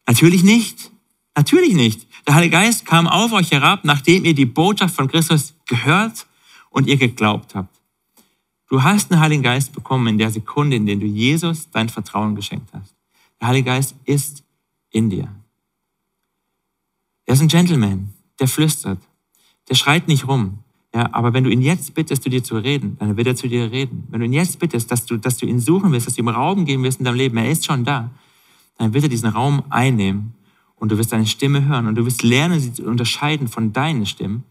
[0.07, 0.91] Natürlich nicht.
[1.35, 2.07] Natürlich nicht.
[2.25, 6.25] Der Heilige Geist kam auf euch herab, nachdem ihr die Botschaft von Christus gehört
[6.69, 7.77] und ihr geglaubt habt.
[8.69, 12.35] Du hast einen Heiligen Geist bekommen in der Sekunde, in der du Jesus dein Vertrauen
[12.35, 12.95] geschenkt hast.
[13.39, 14.43] Der Heilige Geist ist
[14.89, 15.33] in dir.
[17.25, 18.99] Er ist ein Gentleman, der flüstert.
[19.69, 20.59] Der schreit nicht rum.
[20.97, 23.47] Ja, aber wenn du ihn jetzt bittest, zu dir zu reden, dann wird er zu
[23.47, 24.07] dir reden.
[24.09, 26.27] Wenn du ihn jetzt bittest, dass du, dass du ihn suchen willst, dass du ihm
[26.27, 28.09] Raum geben wirst in deinem Leben, er ist schon da,
[28.79, 30.33] dann wird er diesen Raum einnehmen
[30.77, 34.07] und du wirst seine Stimme hören und du wirst lernen, sie zu unterscheiden von deinen
[34.07, 34.43] Stimmen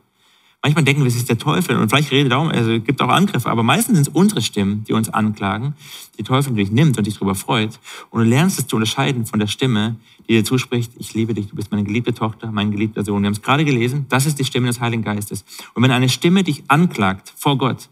[0.62, 3.08] Manchmal denken wir, es ist der Teufel und vielleicht redet darum, also es gibt auch
[3.08, 5.74] Angriffe, aber meistens sind es unsere Stimmen, die uns anklagen,
[6.18, 7.78] die Teufel natürlich nimmt und dich darüber freut.
[8.10, 9.96] Und du lernst es zu unterscheiden von der Stimme,
[10.28, 13.22] die dir zuspricht, ich liebe dich, du bist meine geliebte Tochter, mein geliebter Sohn.
[13.22, 15.44] Wir haben es gerade gelesen, das ist die Stimme des Heiligen Geistes.
[15.74, 17.88] Und wenn eine Stimme dich anklagt vor Gott,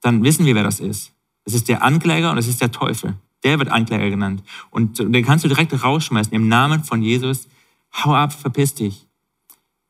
[0.00, 1.12] dann wissen wir, wer das ist.
[1.44, 3.14] Es ist der Ankläger und es ist der Teufel.
[3.42, 4.42] Der wird Ankläger genannt.
[4.70, 7.48] Und den kannst du direkt rausschmeißen im Namen von Jesus.
[7.92, 9.05] Hau ab, verpiss dich.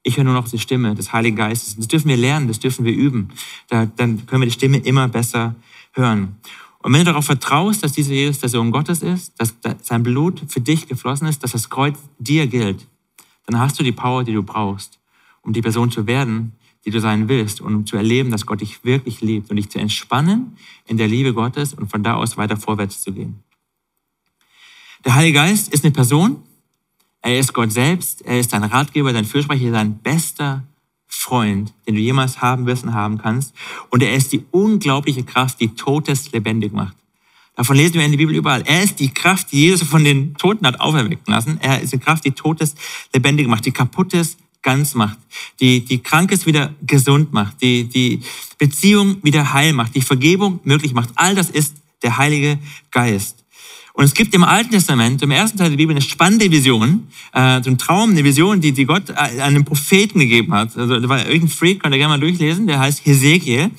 [0.06, 1.74] Ich höre nur noch die Stimme des Heiligen Geistes.
[1.74, 3.30] Das dürfen wir lernen, das dürfen wir üben.
[3.66, 5.56] Da, dann können wir die Stimme immer besser
[5.94, 6.36] hören.
[6.78, 10.44] Und wenn du darauf vertraust, dass dieser Jesus der Sohn Gottes ist, dass sein Blut
[10.46, 12.86] für dich geflossen ist, dass das Kreuz dir gilt,
[13.46, 15.00] dann hast du die Power, die du brauchst,
[15.42, 16.52] um die Person zu werden,
[16.84, 19.70] die du sein willst und um zu erleben, dass Gott dich wirklich liebt und dich
[19.70, 23.42] zu entspannen in der Liebe Gottes und von da aus weiter vorwärts zu gehen.
[25.04, 26.44] Der Heilige Geist ist eine Person,
[27.22, 30.64] er ist Gott selbst, er ist dein Ratgeber, dein Fürsprecher, dein bester
[31.06, 33.54] Freund, den du jemals haben wirst und haben kannst.
[33.90, 36.96] Und er ist die unglaubliche Kraft, die Totes lebendig macht.
[37.56, 38.62] Davon lesen wir in der Bibel überall.
[38.66, 41.58] Er ist die Kraft, die Jesus von den Toten hat auferwecken lassen.
[41.62, 42.74] Er ist die Kraft, die Totes
[43.14, 45.18] lebendig macht, die Kaputtes ganz macht,
[45.60, 48.20] die, die Krankes wieder gesund macht, die, die
[48.58, 51.10] Beziehung wieder heil macht, die Vergebung möglich macht.
[51.14, 52.58] All das ist der Heilige
[52.90, 53.45] Geist.
[53.96, 57.62] Und es gibt im Alten Testament, im ersten Teil der Bibel, eine spannende Vision, äh,
[57.62, 60.76] so ein Traum, eine Vision, die, die Gott äh, einem Propheten gegeben hat.
[60.76, 63.70] Also da war irgendein Freak, könnt ihr gerne mal durchlesen, der heißt Hesekiel.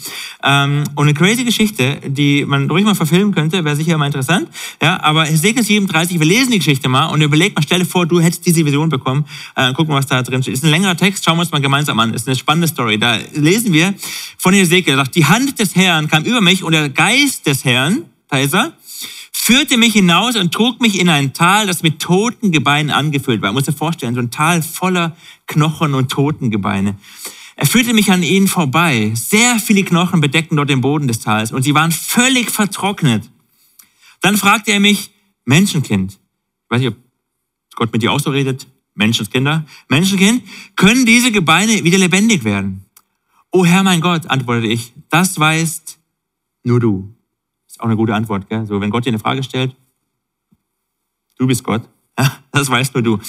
[0.44, 4.50] Ähm, und eine crazy Geschichte, die man ruhig mal verfilmen könnte, wäre sicher mal interessant.
[4.82, 8.08] Ja, aber Hesekiel 37, wir lesen die Geschichte mal und überleg mal, stell dir vor,
[8.08, 9.24] du hättest diese Vision bekommen.
[9.56, 10.56] Äh, gucken was da drin steht.
[10.56, 12.16] Ist ein längerer Text, schauen wir uns mal gemeinsam an.
[12.16, 12.98] Ist eine spannende Story.
[12.98, 13.94] Da lesen wir
[14.40, 18.06] von Hesekiel, sagt, die Hand des Herrn kam über mich und der Geist des Herrn,
[18.30, 18.74] da ist er,
[19.40, 23.50] führte mich hinaus und trug mich in ein Tal, das mit toten Gebeinen angefüllt war.
[23.50, 25.16] Man muss sich vorstellen, so ein Tal voller
[25.48, 26.96] Knochen und Totengebeine.
[27.56, 29.12] Er führte mich an ihnen vorbei.
[29.16, 33.30] Sehr viele Knochen bedeckten dort den Boden des Tals und sie waren völlig vertrocknet.
[34.22, 35.12] Dann fragte er mich,
[35.46, 36.98] Menschenkind, ich weiß nicht, ob
[37.76, 40.44] Gott mit dir auch so redet, Menschenkinder, Menschenkind,
[40.76, 42.86] können diese Gebeine wieder lebendig werden?
[43.52, 46.00] O Herr mein Gott, antwortete ich, das weißt
[46.64, 47.17] nur du
[47.80, 48.50] auch eine gute Antwort.
[48.50, 48.66] Gell?
[48.66, 49.76] So, wenn Gott dir eine Frage stellt,
[51.38, 51.84] du bist Gott,
[52.52, 53.20] das weißt nur du.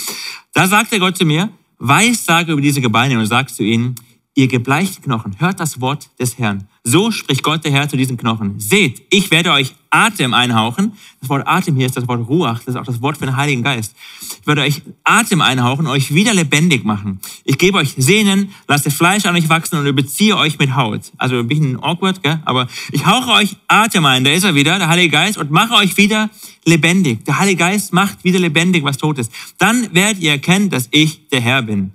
[0.53, 3.95] Da sagte Gott zu mir, weiß sage über diese Gebeine und sagst zu ihnen,
[4.35, 6.68] ihr gebleichten Knochen, hört das Wort des Herrn.
[6.89, 8.59] So spricht Gott der Herr zu diesen Knochen.
[8.59, 10.95] Seht, ich werde euch Atem einhauchen.
[11.21, 12.61] Das Wort Atem hier ist das Wort Ruach.
[12.61, 13.95] Das ist auch das Wort für den Heiligen Geist.
[14.41, 17.21] Ich werde euch Atem einhauchen, euch wieder lebendig machen.
[17.45, 21.13] Ich gebe euch Sehnen, lasse Fleisch an euch wachsen und überziehe euch mit Haut.
[21.19, 22.41] Also ein bisschen awkward, gell?
[22.47, 24.25] aber ich hauche euch Atem ein.
[24.25, 26.31] Da ist er wieder, der Heilige Geist, und mache euch wieder
[26.65, 27.23] lebendig.
[27.27, 29.31] Der Heilige Geist macht wieder lebendig, was tot ist.
[29.59, 31.93] Dann werdet ihr erkennen, dass ich der Herr bin.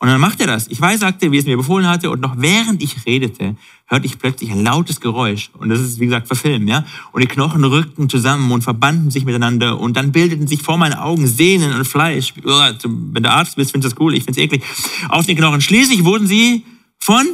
[0.00, 0.68] Und dann macht er das.
[0.68, 3.56] Ich weiß, sagte, wie es mir befohlen hatte, und noch während ich redete,
[3.86, 5.50] hörte ich plötzlich ein lautes Geräusch.
[5.58, 6.84] Und das ist, wie gesagt, verfilmt, ja.
[7.10, 9.80] Und die Knochen rückten zusammen und verbanden sich miteinander.
[9.80, 12.32] Und dann bildeten sich vor meinen Augen Sehnen und Fleisch.
[12.36, 14.62] Wenn du Arzt bist, findest du das cool, ich find's eklig.
[15.08, 15.60] Auf den Knochen.
[15.60, 16.64] Schließlich wurden sie
[17.00, 17.26] von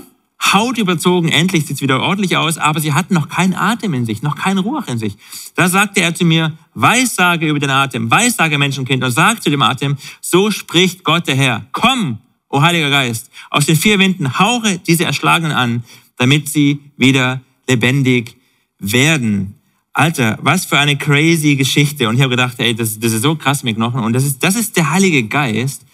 [0.53, 1.29] Haut überzogen.
[1.29, 2.57] Endlich sieht's wieder ordentlich aus.
[2.57, 5.17] Aber sie hatten noch keinen Atem in sich, noch keinen Ruach in sich.
[5.55, 9.63] Da sagte er zu mir, Weissage über den Atem, Weissage Menschenkind und sag zu dem
[9.63, 11.67] Atem, so spricht Gott der Herr.
[11.73, 12.19] Komm,
[12.55, 15.83] o Heiliger Geist, aus den vier Winden hauche diese Erschlagenen an,
[16.17, 18.37] damit sie wieder lebendig
[18.79, 19.57] werden.
[19.93, 22.09] Alter, was für eine crazy Geschichte.
[22.09, 24.01] Und ich habe gedacht, ey, das, das ist so krass mit Knochen.
[24.01, 25.85] Und das ist, das ist der Heilige Geist,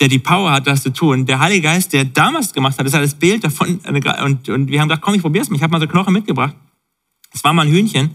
[0.00, 1.24] der die Power hat, das zu tun.
[1.24, 3.80] Der Heilige Geist, der damals gemacht hat, das ist das Bild davon.
[3.86, 5.56] Und, und wir haben gedacht, komm, ich probier's mal.
[5.56, 6.54] Ich habe mal so Knochen mitgebracht.
[7.32, 8.10] Es war mal ein Hühnchen.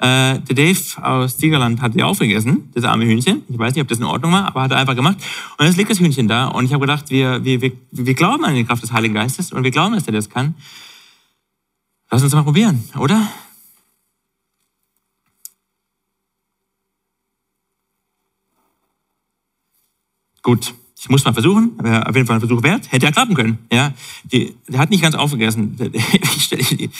[0.00, 3.42] Äh, der Dave aus Tigerland hat die aufgegessen, das arme Hühnchen.
[3.48, 5.18] Ich weiß nicht, ob das in Ordnung war, aber hat er einfach gemacht.
[5.56, 6.46] Und jetzt liegt das Hühnchen da.
[6.48, 9.52] Und ich habe gedacht, wir, wir, wir, wir glauben an die Kraft des Heiligen Geistes
[9.52, 10.54] und wir glauben, dass er das kann.
[12.10, 13.28] Lass uns mal probieren, oder?
[20.42, 22.90] Gut, ich muss mal versuchen, aber auf jeden Fall ein Versuch wert.
[22.90, 23.58] Hätte ja klappen können.
[23.72, 23.92] Ja,
[24.24, 25.76] die, der hat nicht ganz aufgegessen.
[26.50, 26.90] Ich,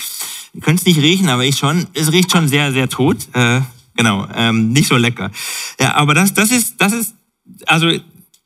[0.54, 1.86] Ihr könnt es nicht riechen, aber ich schon.
[1.94, 3.28] Es riecht schon sehr, sehr tot.
[3.34, 3.60] Äh,
[3.96, 5.30] genau, ähm, nicht so lecker.
[5.78, 7.14] Ja, aber das, das ist, das ist,
[7.66, 7.90] also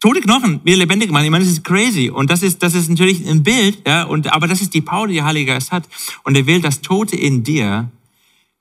[0.00, 1.24] tote Knochen wieder lebendig machen.
[1.24, 2.10] Ich meine, das ist crazy.
[2.10, 4.02] Und das ist, das ist natürlich ein Bild, ja.
[4.04, 5.84] Und aber das ist die Power, die der Heilige Geist hat.
[6.24, 7.90] Und er will das Tote in dir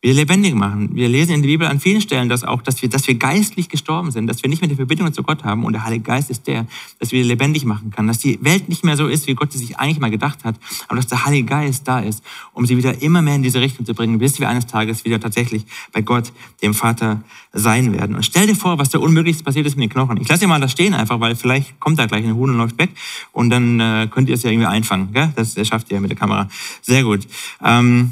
[0.01, 0.95] wir lebendig machen.
[0.95, 3.69] Wir lesen in der Bibel an vielen Stellen, dass auch, dass wir, dass wir geistlich
[3.69, 6.31] gestorben sind, dass wir nicht mehr die Verbindung zu Gott haben und der Heilige Geist
[6.31, 6.65] ist der,
[6.97, 9.59] dass wir lebendig machen kann, dass die Welt nicht mehr so ist, wie Gott sie
[9.59, 10.55] sich eigentlich mal gedacht hat,
[10.87, 13.85] aber dass der Heilige Geist da ist, um sie wieder immer mehr in diese Richtung
[13.85, 16.33] zu bringen, bis wir eines Tages wieder tatsächlich bei Gott,
[16.63, 17.21] dem Vater,
[17.53, 18.15] sein werden.
[18.15, 20.17] Und stell dir vor, was da Unmöglichste passiert ist mit den Knochen.
[20.17, 22.57] Ich lasse dir mal das stehen einfach, weil vielleicht kommt da gleich ein Huhn und
[22.57, 22.91] läuft weg
[23.33, 25.11] und dann äh, könnt ihr es ja irgendwie einfangen.
[25.13, 25.31] Gell?
[25.35, 26.47] Das, das schafft ihr mit der Kamera.
[26.81, 27.27] Sehr gut.
[27.63, 28.09] Ähm,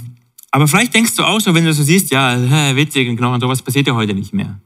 [0.52, 3.62] aber vielleicht denkst du auch so, wenn du so siehst, ja, witzig und Knochen, sowas
[3.62, 4.60] passiert ja heute nicht mehr.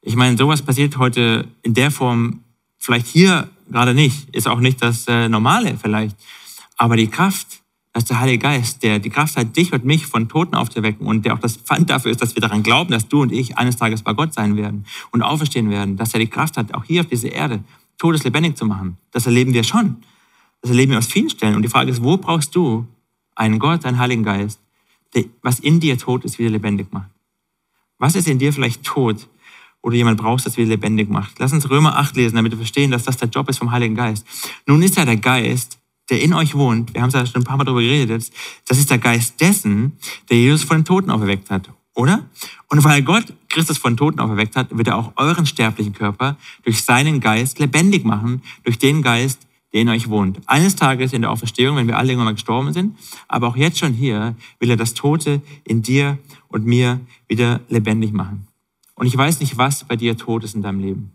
[0.00, 2.40] Ich meine, sowas passiert heute in der Form
[2.78, 4.28] vielleicht hier gerade nicht.
[4.34, 6.16] Ist auch nicht das äh, Normale vielleicht.
[6.76, 10.28] Aber die Kraft, dass der Heilige Geist, der die Kraft hat, dich und mich von
[10.28, 13.22] Toten aufzuwecken und der auch das Pfand dafür ist, dass wir daran glauben, dass du
[13.22, 16.56] und ich eines Tages bei Gott sein werden und auferstehen werden, dass er die Kraft
[16.56, 17.62] hat, auch hier auf dieser Erde
[17.98, 18.96] Todes lebendig zu machen.
[19.12, 19.98] Das erleben wir schon.
[20.62, 21.54] Das erleben wir aus vielen Stellen.
[21.54, 22.86] Und die Frage ist, wo brauchst du
[23.36, 24.60] einen Gott, einen Heiligen Geist,
[25.42, 27.10] was in dir tot ist, wieder lebendig macht.
[27.98, 29.28] Was ist in dir vielleicht tot,
[29.82, 31.38] du jemand brauchst, das wieder lebendig macht?
[31.38, 33.94] Lass uns Römer 8 lesen, damit wir verstehen, dass das der Job ist vom Heiligen
[33.94, 34.26] Geist.
[34.66, 35.78] Nun ist ja der Geist,
[36.10, 38.30] der in euch wohnt, wir haben es ja schon ein paar Mal darüber geredet,
[38.66, 39.98] das ist der Geist dessen,
[40.30, 42.28] der Jesus von den Toten auferweckt hat, oder?
[42.68, 46.36] Und weil Gott Christus von den Toten auferweckt hat, wird er auch euren sterblichen Körper
[46.64, 50.40] durch seinen Geist lebendig machen, durch den Geist, der in euch wohnt.
[50.46, 52.96] Eines Tages in der Auferstehung, wenn wir alle irgendwann mal gestorben sind,
[53.28, 58.12] aber auch jetzt schon hier, will er das Tote in dir und mir wieder lebendig
[58.12, 58.46] machen.
[58.94, 61.12] Und ich weiß nicht, was bei dir tot ist in deinem Leben.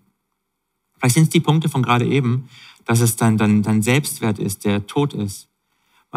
[0.98, 2.50] Vielleicht sind es die Punkte von gerade eben,
[2.86, 5.47] dass es dann dein, dein Selbstwert ist, der tot ist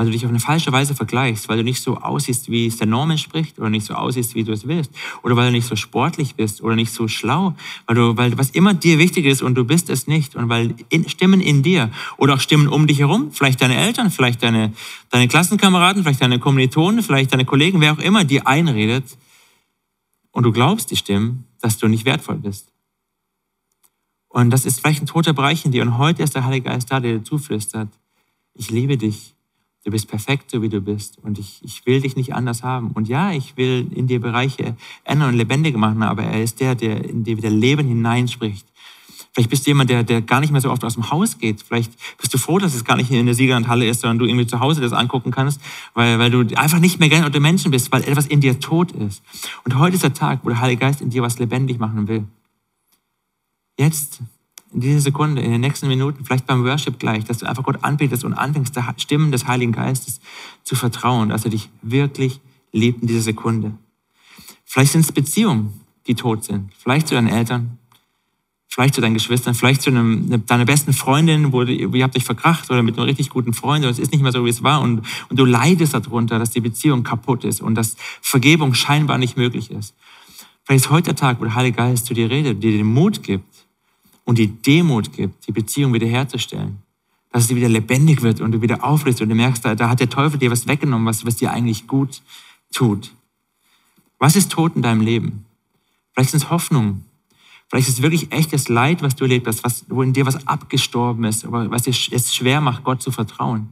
[0.01, 2.79] weil du dich auf eine falsche Weise vergleichst, weil du nicht so aussiehst, wie es
[2.79, 4.91] der Norm entspricht oder nicht so aussiehst, wie du es willst
[5.23, 7.55] oder weil du nicht so sportlich bist oder nicht so schlau,
[7.87, 10.75] weil du, weil was immer dir wichtig ist und du bist es nicht und weil
[10.89, 14.73] in, Stimmen in dir oder auch Stimmen um dich herum, vielleicht deine Eltern, vielleicht deine,
[15.11, 19.05] deine Klassenkameraden, vielleicht deine Kommilitonen, vielleicht deine Kollegen, wer auch immer dir einredet
[20.31, 22.73] und du glaubst die Stimmen, dass du nicht wertvoll bist.
[24.31, 26.91] Und das ist vielleicht ein toter Bereich in dir und heute ist der Heilige Geist
[26.91, 27.91] da, der dir zuflüstert,
[28.55, 29.35] ich liebe dich
[29.85, 31.19] Du bist perfekt, so wie du bist.
[31.23, 32.91] Und ich, ich will dich nicht anders haben.
[32.91, 36.75] Und ja, ich will in dir Bereiche ändern und lebendig machen, aber er ist der,
[36.75, 38.67] der in dir wieder Leben hineinspricht.
[39.33, 41.63] Vielleicht bist du jemand, der, der gar nicht mehr so oft aus dem Haus geht.
[41.63, 44.47] Vielleicht bist du froh, dass es gar nicht in der Siegerlandhalle ist, sondern du irgendwie
[44.47, 45.61] zu Hause das angucken kannst,
[45.95, 48.91] weil, weil du einfach nicht mehr gerne unter Menschen bist, weil etwas in dir tot
[48.93, 49.23] ist.
[49.65, 52.25] Und heute ist der Tag, wo der Heilige Geist in dir was lebendig machen will.
[53.79, 54.21] Jetzt
[54.73, 57.83] in dieser Sekunde, in den nächsten Minuten, vielleicht beim Worship gleich, dass du einfach Gott
[57.83, 60.21] anbetest und anfängst, der Stimmen des Heiligen Geistes
[60.63, 62.41] zu vertrauen, dass er dich wirklich
[62.73, 63.73] liebt in dieser Sekunde.
[64.65, 66.71] Vielleicht sind es Beziehungen, die tot sind.
[66.79, 67.79] Vielleicht zu deinen Eltern,
[68.69, 72.17] vielleicht zu deinen Geschwistern, vielleicht zu einem, ne, deiner besten Freundin, wo du, ihr habt
[72.17, 74.51] euch verkracht oder mit einem richtig guten Freund und es ist nicht mehr so, wie
[74.51, 78.75] es war und, und du leidest darunter, dass die Beziehung kaputt ist und dass Vergebung
[78.75, 79.97] scheinbar nicht möglich ist.
[80.63, 83.25] Vielleicht ist heute der Tag, wo der Heilige Geist zu dir redet, dir den Mut
[83.25, 83.50] gibt
[84.25, 86.79] und die Demut gibt, die Beziehung wiederherzustellen.
[87.33, 90.01] Dass sie wieder lebendig wird und du wieder auflädst und du merkst, da, da hat
[90.01, 92.23] der Teufel dir was weggenommen, was, was dir eigentlich gut
[92.73, 93.13] tut.
[94.19, 95.45] Was ist tot in deinem Leben?
[96.13, 97.05] Vielleicht sind es Hoffnungen,
[97.71, 100.49] Vielleicht ist es wirklich echtes Leid, was du erlebt hast, was, wo in dir was
[100.49, 103.69] abgestorben ist, aber was dir es schwer macht, Gott zu vertrauen.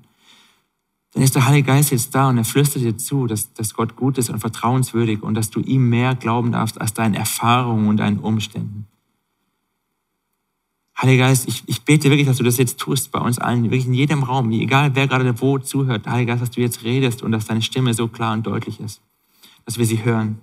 [1.14, 3.96] Dann ist der Heilige Geist jetzt da und er flüstert dir zu, dass, dass Gott
[3.96, 7.96] gut ist und vertrauenswürdig und dass du ihm mehr glauben darfst als deinen Erfahrungen und
[7.96, 8.86] deinen Umständen.
[11.00, 13.86] Heiliger Geist, ich, ich bete wirklich, dass du das jetzt tust bei uns allen, wirklich
[13.86, 16.08] in jedem Raum, egal wer gerade wo zuhört.
[16.08, 19.00] Heiliger Geist, dass du jetzt redest und dass deine Stimme so klar und deutlich ist,
[19.64, 20.38] dass wir sie hören.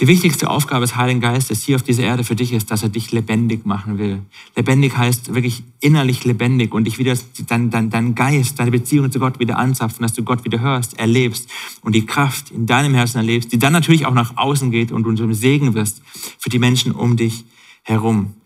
[0.00, 2.88] Die wichtigste Aufgabe des Heiligen Geistes hier auf dieser Erde für dich ist, dass er
[2.88, 4.22] dich lebendig machen will.
[4.56, 7.14] Lebendig heißt wirklich innerlich lebendig und dich wieder,
[7.48, 10.98] dein, dein, dein Geist, deine Beziehung zu Gott wieder anzapfen, dass du Gott wieder hörst,
[10.98, 11.50] erlebst
[11.82, 15.02] und die Kraft in deinem Herzen erlebst, die dann natürlich auch nach außen geht und
[15.02, 16.00] du zum Segen wirst
[16.38, 17.44] für die Menschen um dich
[17.82, 18.36] herum.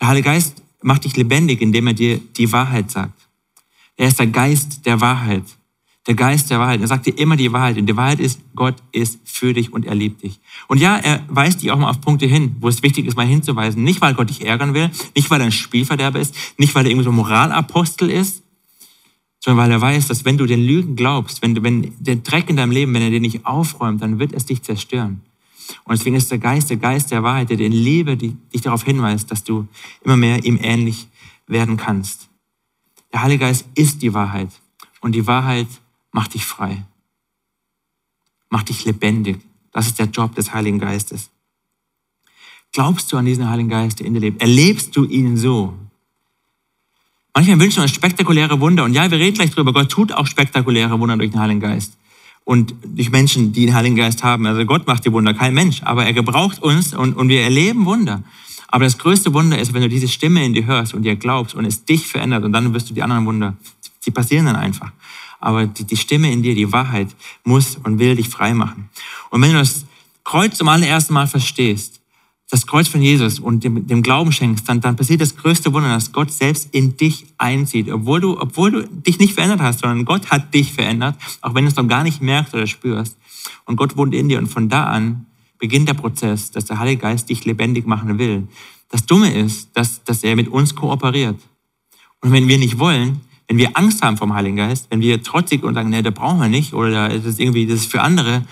[0.00, 3.28] Der Heilige Geist macht dich lebendig, indem er dir die Wahrheit sagt.
[3.96, 5.44] Er ist der Geist der Wahrheit
[6.06, 6.80] der Geist der Wahrheit.
[6.80, 7.76] Er sagt dir immer die Wahrheit.
[7.78, 10.40] Und die Wahrheit ist, Gott ist für dich und er liebt dich.
[10.66, 13.26] Und ja, er weist dich auch mal auf Punkte hin, wo es wichtig ist, mal
[13.26, 13.84] hinzuweisen.
[13.84, 16.90] Nicht, weil Gott dich ärgern will, nicht, weil er ein Spielverderber ist, nicht, weil er
[16.90, 18.42] irgendwie so ein Moralapostel ist,
[19.38, 22.50] sondern weil er weiß, dass wenn du den Lügen glaubst, wenn, du, wenn der Dreck
[22.50, 25.20] in deinem Leben, wenn er den nicht aufräumt, dann wird es dich zerstören.
[25.84, 28.84] Und deswegen ist der Geist der Geist der Wahrheit, der den Liebe, die dich darauf
[28.84, 29.66] hinweist, dass du
[30.02, 31.08] immer mehr ihm ähnlich
[31.46, 32.28] werden kannst.
[33.12, 34.50] Der Heilige Geist ist die Wahrheit.
[35.00, 35.68] Und die Wahrheit
[36.12, 36.84] Mach dich frei.
[38.48, 39.38] Mach dich lebendig.
[39.72, 41.30] Das ist der Job des Heiligen Geistes.
[42.72, 44.40] Glaubst du an diesen Heiligen Geist, der in dir lebt?
[44.40, 45.74] Erlebst du ihn so?
[47.34, 48.84] Manchmal wünschen wir uns spektakuläre Wunder.
[48.84, 49.72] Und ja, wir reden gleich drüber.
[49.72, 51.96] Gott tut auch spektakuläre Wunder durch den Heiligen Geist.
[52.50, 54.44] Und durch Menschen, die den Heiligen Geist haben.
[54.44, 55.82] Also Gott macht die Wunder, kein Mensch.
[55.84, 58.24] Aber er gebraucht uns und, und wir erleben Wunder.
[58.66, 61.54] Aber das größte Wunder ist, wenn du diese Stimme in dir hörst und dir glaubst
[61.54, 63.56] und es dich verändert und dann wirst du die anderen Wunder,
[64.04, 64.90] die passieren dann einfach
[65.40, 67.08] aber die, die Stimme in dir, die Wahrheit,
[67.44, 68.90] muss und will dich frei machen.
[69.30, 69.86] Und wenn du das
[70.22, 71.99] Kreuz zum allerersten Mal verstehst,
[72.50, 75.88] das Kreuz von Jesus und dem, dem Glauben schenkst, dann, dann passiert das größte Wunder,
[75.88, 80.04] dass Gott selbst in dich einzieht, obwohl du, obwohl du dich nicht verändert hast, sondern
[80.04, 83.16] Gott hat dich verändert, auch wenn du es noch gar nicht merkst oder spürst.
[83.64, 85.26] Und Gott wohnt in dir und von da an
[85.58, 88.48] beginnt der Prozess, dass der Heilige Geist dich lebendig machen will.
[88.88, 91.38] Das Dumme ist, dass, dass er mit uns kooperiert.
[92.20, 95.62] Und wenn wir nicht wollen, wenn wir Angst haben vom Heiligen Geist, wenn wir trotzig
[95.62, 98.44] und sagen, nee, da brauchen wir nicht oder das ist irgendwie, das ist für andere,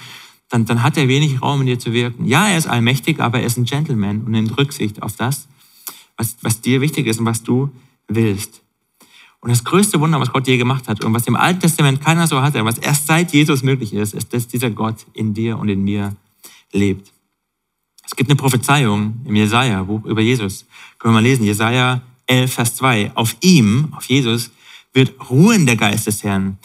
[0.48, 2.24] dann, dann hat er wenig Raum in dir zu wirken.
[2.26, 5.46] Ja, er ist allmächtig, aber er ist ein Gentleman und nimmt Rücksicht auf das,
[6.16, 7.70] was, was dir wichtig ist und was du
[8.08, 8.62] willst.
[9.40, 12.26] Und das größte Wunder, was Gott je gemacht hat und was im Alten Testament keiner
[12.26, 15.68] so hatte, was erst seit Jesus möglich ist, ist, dass dieser Gott in dir und
[15.68, 16.16] in mir
[16.72, 17.12] lebt.
[18.04, 20.64] Es gibt eine Prophezeiung im Jesaja-Buch über Jesus.
[20.98, 21.44] Können wir mal lesen.
[21.44, 23.12] Jesaja 11, Vers 2.
[23.14, 24.50] Auf ihm, auf Jesus,
[24.92, 26.58] wird ruhen der Geist des Herrn.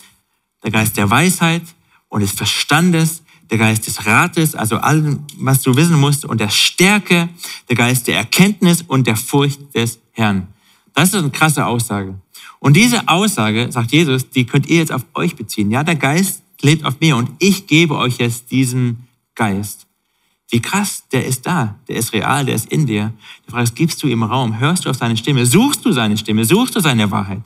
[0.64, 1.64] Der Geist der Weisheit
[2.08, 3.23] und des Verstandes,
[3.54, 7.30] der Geist des Rates, also allem, was du wissen musst, und der Stärke,
[7.70, 10.48] der Geist der Erkenntnis und der Furcht des Herrn.
[10.96, 12.16] Das ist eine krasse Aussage.
[12.58, 15.70] Und diese Aussage, sagt Jesus, die könnt ihr jetzt auf euch beziehen.
[15.70, 19.86] Ja, der Geist lebt auf mir und ich gebe euch jetzt diesen Geist.
[20.50, 23.14] Wie krass, der ist da, der ist real, der ist in dir.
[23.46, 24.60] Die Frage ist, gibst du ihm Raum?
[24.60, 25.46] Hörst du auf seine Stimme?
[25.46, 26.44] Suchst du seine Stimme?
[26.44, 27.44] Suchst du seine Wahrheit?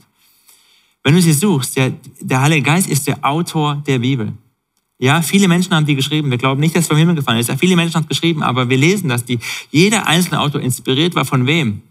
[1.04, 4.32] Wenn du sie suchst, der, der Heilige Geist ist der Autor der Bibel.
[4.98, 6.30] Ja, viele Menschen haben die geschrieben.
[6.30, 7.48] Wir glauben nicht, dass es vom Himmel gefallen ist.
[7.48, 9.38] Ja, viele Menschen haben es geschrieben, aber wir lesen, dass die,
[9.70, 11.82] jeder einzelne Autor inspiriert war von wem?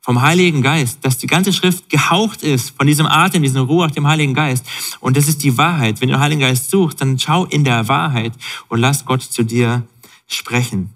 [0.00, 1.00] Vom Heiligen Geist.
[1.02, 4.64] Dass die ganze Schrift gehaucht ist von diesem Atem, diesem Ruhe dem Heiligen Geist.
[5.00, 6.00] Und das ist die Wahrheit.
[6.00, 8.32] Wenn du den Heiligen Geist suchst, dann schau in der Wahrheit
[8.68, 9.82] und lass Gott zu dir
[10.28, 10.94] sprechen.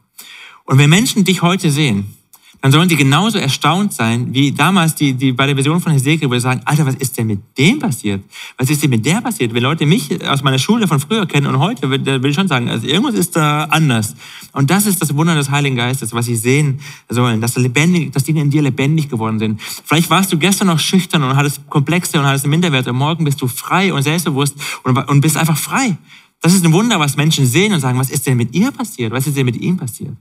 [0.64, 2.14] Und wenn Menschen dich heute sehen,
[2.62, 6.30] dann sollen die genauso erstaunt sein, wie damals die, die bei der Vision von Hesekiel,
[6.30, 8.22] wo sie sagen, Alter, was ist denn mit dem passiert?
[8.56, 9.52] Was ist denn mit der passiert?
[9.52, 12.68] Wenn Leute mich aus meiner Schule von früher kennen und heute, will ich schon sagen,
[12.68, 14.14] also irgendwas ist da anders.
[14.52, 18.22] Und das ist das Wunder des Heiligen Geistes, was sie sehen sollen, dass, lebendig, dass
[18.22, 19.60] die in dir lebendig geworden sind.
[19.84, 22.92] Vielleicht warst du gestern noch schüchtern und hattest Komplexe und hattest Minderwerte.
[22.92, 25.96] Morgen bist du frei und selbstbewusst und, und bist einfach frei.
[26.40, 29.12] Das ist ein Wunder, was Menschen sehen und sagen, was ist denn mit ihr passiert?
[29.12, 30.16] Was ist denn mit ihm passiert?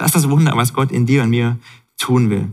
[0.00, 1.58] Das ist das Wunder, was Gott in dir und mir
[1.98, 2.48] tun will.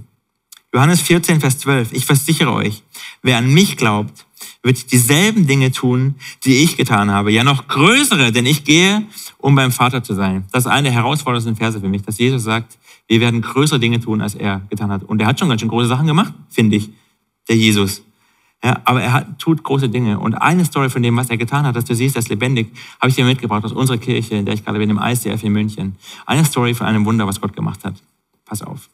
[0.73, 1.93] Johannes 14, Vers 12.
[1.93, 2.83] Ich versichere euch,
[3.21, 4.25] wer an mich glaubt,
[4.63, 7.31] wird dieselben Dinge tun, die ich getan habe.
[7.31, 9.01] Ja, noch größere, denn ich gehe,
[9.37, 10.43] um beim Vater zu sein.
[10.51, 14.01] Das ist eine der herausforderndsten Verse für mich, dass Jesus sagt, Wir werden größere Dinge
[14.01, 15.03] tun, als er getan hat.
[15.03, 16.89] Und er hat schon ganz schön große Sachen gemacht, finde ich,
[17.47, 18.01] der Jesus.
[18.63, 20.19] Ja, aber er hat, tut große Dinge.
[20.19, 23.09] Und eine Story von dem, was er getan hat, dass du siehst, das lebendig, habe
[23.09, 25.95] ich dir mitgebracht aus unserer Kirche, in der ich gerade bin, im ICF in München.
[26.25, 27.93] Eine Story von einem Wunder, was Gott gemacht hat.
[28.45, 28.89] Pass auf.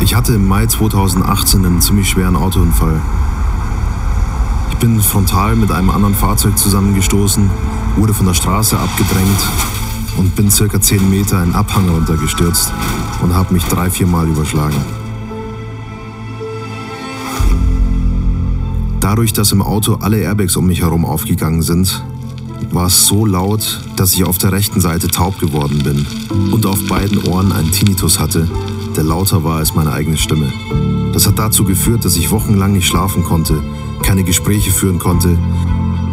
[0.00, 3.00] Ich hatte im Mai 2018 einen ziemlich schweren Autounfall.
[4.70, 7.48] Ich bin frontal mit einem anderen Fahrzeug zusammengestoßen,
[7.96, 12.72] wurde von der Straße abgedrängt und bin circa 10 Meter einen Abhang runtergestürzt
[13.22, 14.76] und habe mich drei, vier Mal überschlagen.
[19.00, 22.02] Dadurch, dass im Auto alle Airbags um mich herum aufgegangen sind,
[22.70, 26.06] war es so laut, dass ich auf der rechten Seite taub geworden bin
[26.52, 28.48] und auf beiden Ohren einen Tinnitus hatte,
[28.96, 30.52] der lauter war als meine eigene Stimme.
[31.12, 33.62] Das hat dazu geführt, dass ich wochenlang nicht schlafen konnte,
[34.02, 35.36] keine Gespräche führen konnte.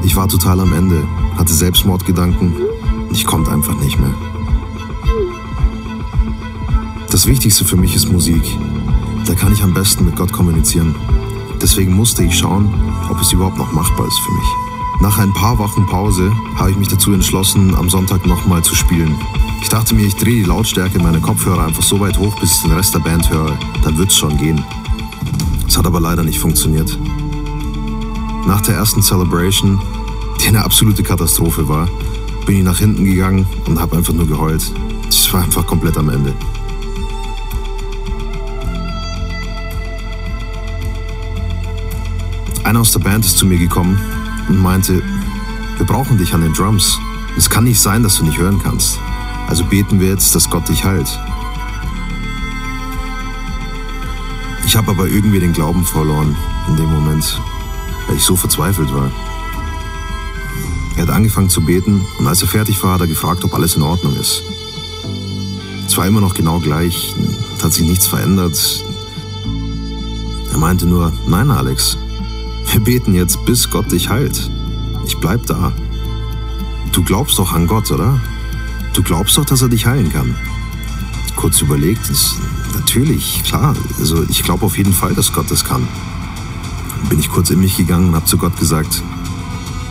[0.03, 1.03] Ich war total am Ende,
[1.37, 2.53] hatte Selbstmordgedanken.
[3.11, 4.13] Ich konnte einfach nicht mehr.
[7.11, 8.43] Das Wichtigste für mich ist Musik.
[9.25, 10.95] Da kann ich am besten mit Gott kommunizieren.
[11.61, 12.73] Deswegen musste ich schauen,
[13.09, 14.47] ob es überhaupt noch machbar ist für mich.
[15.01, 19.15] Nach ein paar Wochen Pause habe ich mich dazu entschlossen, am Sonntag nochmal zu spielen.
[19.61, 22.61] Ich dachte mir, ich drehe die Lautstärke meiner Kopfhörer einfach so weit hoch, bis ich
[22.61, 23.57] den Rest der Band höre.
[23.83, 24.63] Dann wird's schon gehen.
[25.67, 26.97] Es hat aber leider nicht funktioniert.
[28.45, 29.81] Nach der ersten Celebration,
[30.41, 31.87] die eine absolute Katastrophe war,
[32.49, 34.73] bin ich nach hinten gegangen und habe einfach nur geheult.
[35.07, 36.33] Es war einfach komplett am Ende.
[42.63, 44.01] Einer aus der Band ist zu mir gekommen
[44.47, 45.03] und meinte,
[45.77, 46.97] wir brauchen dich an den Drums.
[47.37, 48.99] Es kann nicht sein, dass du nicht hören kannst.
[49.47, 51.19] Also beten wir jetzt, dass Gott dich heilt.
[54.65, 56.35] Ich habe aber irgendwie den Glauben verloren
[56.67, 57.39] in dem Moment,
[58.07, 59.11] weil ich so verzweifelt war.
[60.99, 63.77] Er hat angefangen zu beten und als er fertig war, hat er gefragt, ob alles
[63.77, 64.43] in Ordnung ist.
[65.87, 67.15] Es war immer noch genau gleich,
[67.57, 68.83] es hat sich nichts verändert.
[70.51, 71.97] Er meinte nur, nein Alex,
[72.73, 74.51] wir beten jetzt, bis Gott dich heilt.
[75.05, 75.71] Ich bleib da.
[76.91, 78.19] Du glaubst doch an Gott, oder?
[78.91, 80.35] Du glaubst doch, dass er dich heilen kann.
[81.37, 82.35] Kurz überlegt, ist,
[82.75, 83.73] natürlich, klar.
[83.99, 85.87] Also ich glaube auf jeden Fall, dass Gott das kann.
[87.07, 89.01] Bin ich kurz in mich gegangen und habe zu Gott gesagt,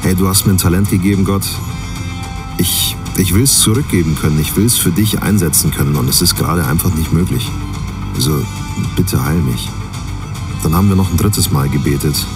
[0.03, 1.47] hey, du hast mir ein Talent gegeben, Gott.
[2.59, 6.23] Ich, ich will es zurückgeben können, ich will es für dich einsetzen können und es
[6.23, 7.51] ist gerade einfach nicht möglich.
[8.15, 8.43] Also
[8.97, 9.69] bitte heil mich.
[10.63, 12.27] Dann haben wir noch ein drittes Mal gebetet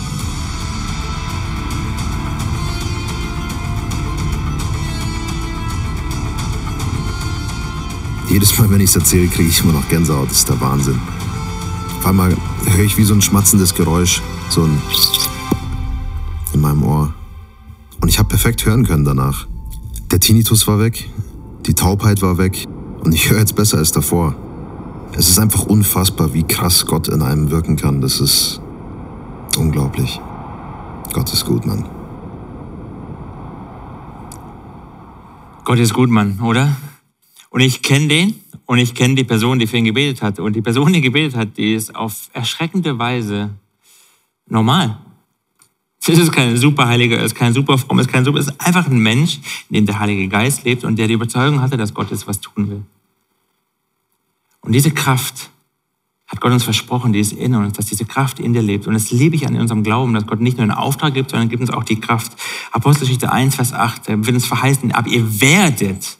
[8.33, 10.31] Jedes Mal, wenn ich es erzähle, kriege ich immer noch Gänsehaut.
[10.31, 10.99] Das ist der Wahnsinn.
[11.99, 14.81] Auf einmal höre ich wie so ein schmatzendes Geräusch, so ein
[16.55, 17.13] in meinem Ohr.
[18.03, 19.47] Und ich habe perfekt hören können danach.
[20.11, 21.09] Der Tinnitus war weg,
[21.67, 22.67] die Taubheit war weg
[23.01, 24.35] und ich höre jetzt besser als davor.
[25.13, 28.01] Es ist einfach unfassbar, wie krass Gott in einem wirken kann.
[28.01, 28.61] Das ist
[29.57, 30.21] unglaublich.
[31.13, 31.85] Gott ist gut, Mann.
[35.65, 36.77] Gott ist gut, Mann, oder?
[37.51, 38.35] Und ich kenne den
[38.67, 40.41] und ich kenne die Person, die für ihn gebetet hat.
[40.41, 43.51] Und die Person, die gebetet hat, die ist auf erschreckende Weise
[44.49, 44.99] normal.
[46.09, 48.87] Es ist kein Superheiliger, es ist kein Superfromm, es ist kein Super, es ist einfach
[48.87, 49.39] ein Mensch,
[49.71, 52.41] in dem der Heilige Geist lebt und der die Überzeugung hatte, dass Gott jetzt was
[52.41, 52.83] tun will.
[54.63, 55.51] Und diese Kraft
[56.27, 58.87] hat Gott uns versprochen, die ist in uns, dass diese Kraft in dir lebt.
[58.87, 61.49] Und das liebe ich an unserem Glauben, dass Gott nicht nur einen Auftrag gibt, sondern
[61.49, 62.33] gibt uns auch die Kraft.
[62.73, 66.17] Apostelgeschichte 1, Vers 8, da wird uns verheißen, ab ihr werdet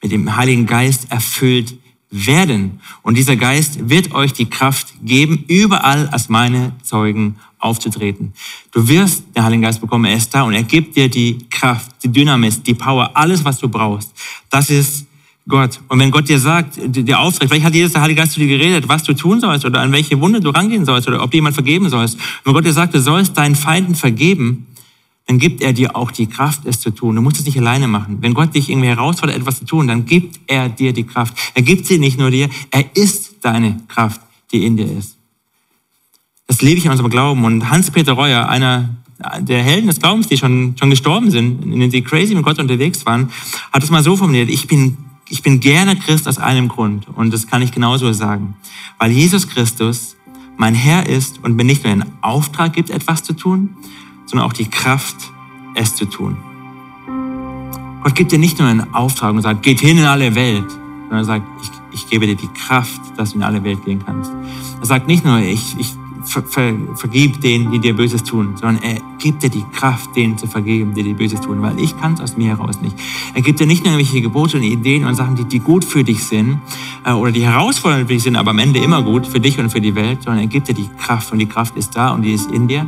[0.00, 1.76] mit dem Heiligen Geist erfüllt
[2.10, 2.80] werden.
[3.02, 8.32] Und dieser Geist wird euch die Kraft geben, überall als meine Zeugen aufzutreten.
[8.70, 11.90] Du wirst den Heiligen Geist bekommen, er ist da und er gibt dir die Kraft,
[12.02, 14.12] die Dynamis, die Power, alles, was du brauchst.
[14.50, 15.06] Das ist
[15.48, 15.80] Gott.
[15.88, 18.46] Und wenn Gott dir sagt, der Auftrag, vielleicht hat jedes der Heilige Geist zu dir
[18.58, 21.38] geredet, was du tun sollst oder an welche Wunde du rangehen sollst oder ob dir
[21.38, 22.14] jemand vergeben sollst.
[22.16, 24.66] Und wenn Gott dir sagt, du sollst deinen Feinden vergeben,
[25.26, 27.16] dann gibt er dir auch die Kraft, es zu tun.
[27.16, 28.18] Du musst es nicht alleine machen.
[28.20, 31.34] Wenn Gott dich irgendwie herausfordert, etwas zu tun, dann gibt er dir die Kraft.
[31.54, 34.20] Er gibt sie nicht nur dir, er ist deine Kraft,
[34.52, 35.16] die in dir ist.
[36.46, 37.44] Das lebe ich in unserem Glauben.
[37.44, 38.90] Und Hans-Peter Reuer, einer
[39.40, 42.58] der Helden des Glaubens, die schon, schon gestorben sind, in denen sie crazy mit Gott
[42.58, 43.30] unterwegs waren,
[43.72, 44.96] hat es mal so formuliert, ich bin,
[45.28, 47.06] ich bin gerne Christ aus einem Grund.
[47.14, 48.56] Und das kann ich genauso sagen.
[48.98, 50.16] Weil Jesus Christus
[50.56, 53.76] mein Herr ist und mir nicht nur einen Auftrag gibt, etwas zu tun,
[54.26, 55.16] sondern auch die Kraft,
[55.74, 56.36] es zu tun.
[58.02, 61.18] Gott gibt dir nicht nur einen Auftrag und sagt, geht hin in alle Welt, sondern
[61.18, 64.30] er sagt, ich, ich gebe dir die Kraft, dass du in alle Welt gehen kannst.
[64.80, 65.94] Er sagt nicht nur, ich, ich
[66.34, 70.36] ver, ver, vergib denen, die dir Böses tun, sondern er gibt dir die Kraft, denen
[70.36, 72.96] zu vergeben, die dir Böses tun, weil ich kann es aus mir heraus nicht.
[73.34, 76.02] Er gibt dir nicht nur irgendwelche Gebote und Ideen und Sachen, die, die gut für
[76.02, 76.60] dich sind
[77.04, 79.70] äh, oder die herausfordernd für dich sind, aber am Ende immer gut für dich und
[79.70, 82.22] für die Welt, sondern er gibt dir die Kraft und die Kraft ist da und
[82.22, 82.86] die ist in dir.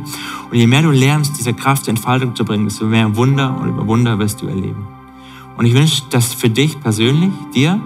[0.51, 3.69] Und je mehr du lernst, diese Kraft zur Entfaltung zu bringen, desto mehr Wunder und
[3.69, 4.87] über Wunder wirst du erleben.
[5.57, 7.81] Und ich wünsche das für dich persönlich, dir,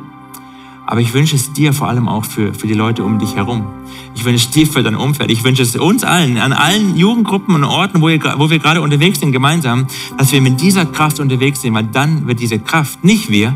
[0.91, 3.65] aber ich wünsche es dir vor allem auch für, für die Leute um dich herum.
[4.13, 5.31] Ich wünsche es dir für dein Umfeld.
[5.31, 8.81] Ich wünsche es uns allen, an allen Jugendgruppen und Orten, wo, ihr, wo wir gerade
[8.81, 9.87] unterwegs sind, gemeinsam,
[10.17, 13.55] dass wir mit dieser Kraft unterwegs sind, weil dann wird diese Kraft, nicht wir,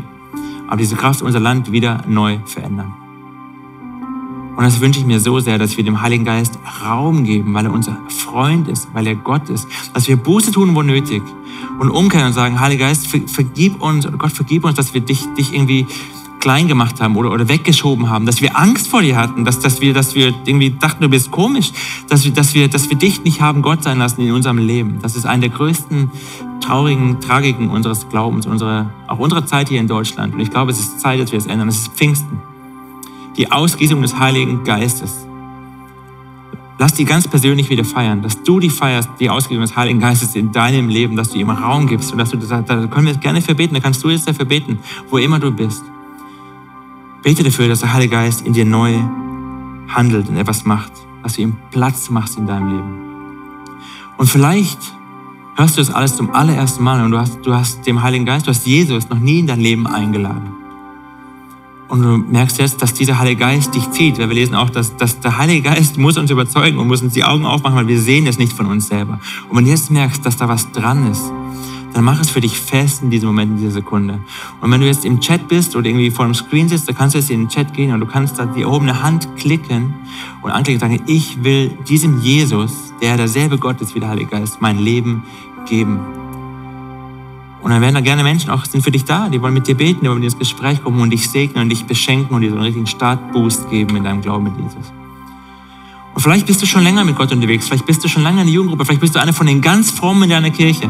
[0.66, 2.94] aber diese Kraft unser Land wieder neu verändern.
[4.56, 7.66] Und das wünsche ich mir so sehr, dass wir dem Heiligen Geist Raum geben, weil
[7.66, 11.22] er unser Freund ist, weil er Gott ist, dass wir Buße tun, wo nötig
[11.78, 15.52] und umkehren und sagen, Heiliger Geist, vergib uns, Gott, vergib uns, dass wir dich, dich
[15.52, 15.86] irgendwie
[16.46, 19.80] klein gemacht haben oder, oder weggeschoben haben, dass wir Angst vor dir hatten, dass, dass,
[19.80, 21.72] wir, dass wir irgendwie dachten, du bist komisch,
[22.08, 25.00] dass wir, dass, wir, dass wir dich nicht haben Gott sein lassen in unserem Leben.
[25.02, 26.08] Das ist eine der größten
[26.60, 30.34] traurigen Tragiken unseres Glaubens, unserer, auch unserer Zeit hier in Deutschland.
[30.34, 31.66] Und ich glaube, es ist Zeit, dass wir es ändern.
[31.66, 32.38] Es ist Pfingsten.
[33.36, 35.26] Die Ausgießung des Heiligen Geistes.
[36.78, 40.36] Lass die ganz persönlich wieder feiern, dass du die feierst, die Ausgießung des Heiligen Geistes
[40.36, 43.42] in deinem Leben, dass du ihm Raum gibst und dass du, da können wir gerne
[43.42, 44.78] verbeten, da kannst du jetzt dafür beten,
[45.10, 45.82] wo immer du bist.
[47.26, 49.00] Bete dafür, dass der Heilige Geist in dir neu
[49.88, 50.92] handelt und etwas macht,
[51.24, 53.00] dass du ihm Platz machst in deinem Leben.
[54.16, 54.78] Und vielleicht
[55.56, 58.46] hörst du das alles zum allerersten Mal und du hast, du hast dem Heiligen Geist,
[58.46, 60.52] du hast Jesus noch nie in dein Leben eingeladen.
[61.88, 64.96] Und du merkst jetzt, dass dieser Heilige Geist dich zieht, weil wir lesen auch, dass,
[64.96, 68.00] dass der Heilige Geist muss uns überzeugen und muss uns die Augen aufmachen, weil wir
[68.00, 69.18] sehen es nicht von uns selber.
[69.48, 71.32] Und wenn du jetzt merkst, dass da was dran ist,
[71.96, 74.20] dann mach es für dich fest in diesem Moment, in dieser Sekunde.
[74.60, 77.14] Und wenn du jetzt im Chat bist oder irgendwie vor dem Screen sitzt, dann kannst
[77.14, 79.94] du jetzt in den Chat gehen und du kannst da die erhobene Hand klicken
[80.42, 84.28] und anklicken und sagen, ich will diesem Jesus, der derselbe Gott ist wie der Heilige
[84.28, 85.22] Geist, mein Leben
[85.66, 86.00] geben.
[87.62, 89.74] Und dann werden da gerne Menschen auch sind für dich da, die wollen mit dir
[89.74, 92.42] beten, die wollen mit dir ins Gespräch kommen und dich segnen und dich beschenken und
[92.42, 94.92] dir so einen richtigen Startboost geben in deinem Glauben mit Jesus.
[96.16, 98.46] Und vielleicht bist du schon länger mit Gott unterwegs, vielleicht bist du schon lange in
[98.46, 100.88] der Jugendgruppe, vielleicht bist du einer von den ganz frommen in deiner Kirche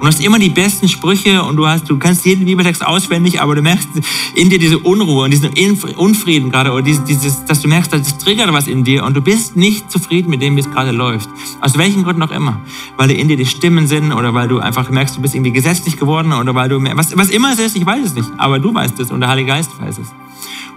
[0.00, 3.54] und hast immer die besten Sprüche und du hast, du kannst jeden Bibeltext auswendig, aber
[3.54, 3.86] du merkst
[4.34, 5.50] in dir diese Unruhe und diesen
[5.96, 9.20] Unfrieden gerade oder dieses, dieses, dass du merkst, das triggert was in dir und du
[9.20, 11.28] bist nicht zufrieden mit dem, wie es gerade läuft.
[11.60, 12.58] Aus welchen Gründen auch immer.
[12.96, 15.98] Weil in dir die Stimmen sind oder weil du einfach merkst, du bist irgendwie gesetzlich
[15.98, 18.72] geworden oder weil du, was, was immer es ist, ich weiß es nicht, aber du
[18.72, 20.08] weißt es und der Heilige Geist weiß es.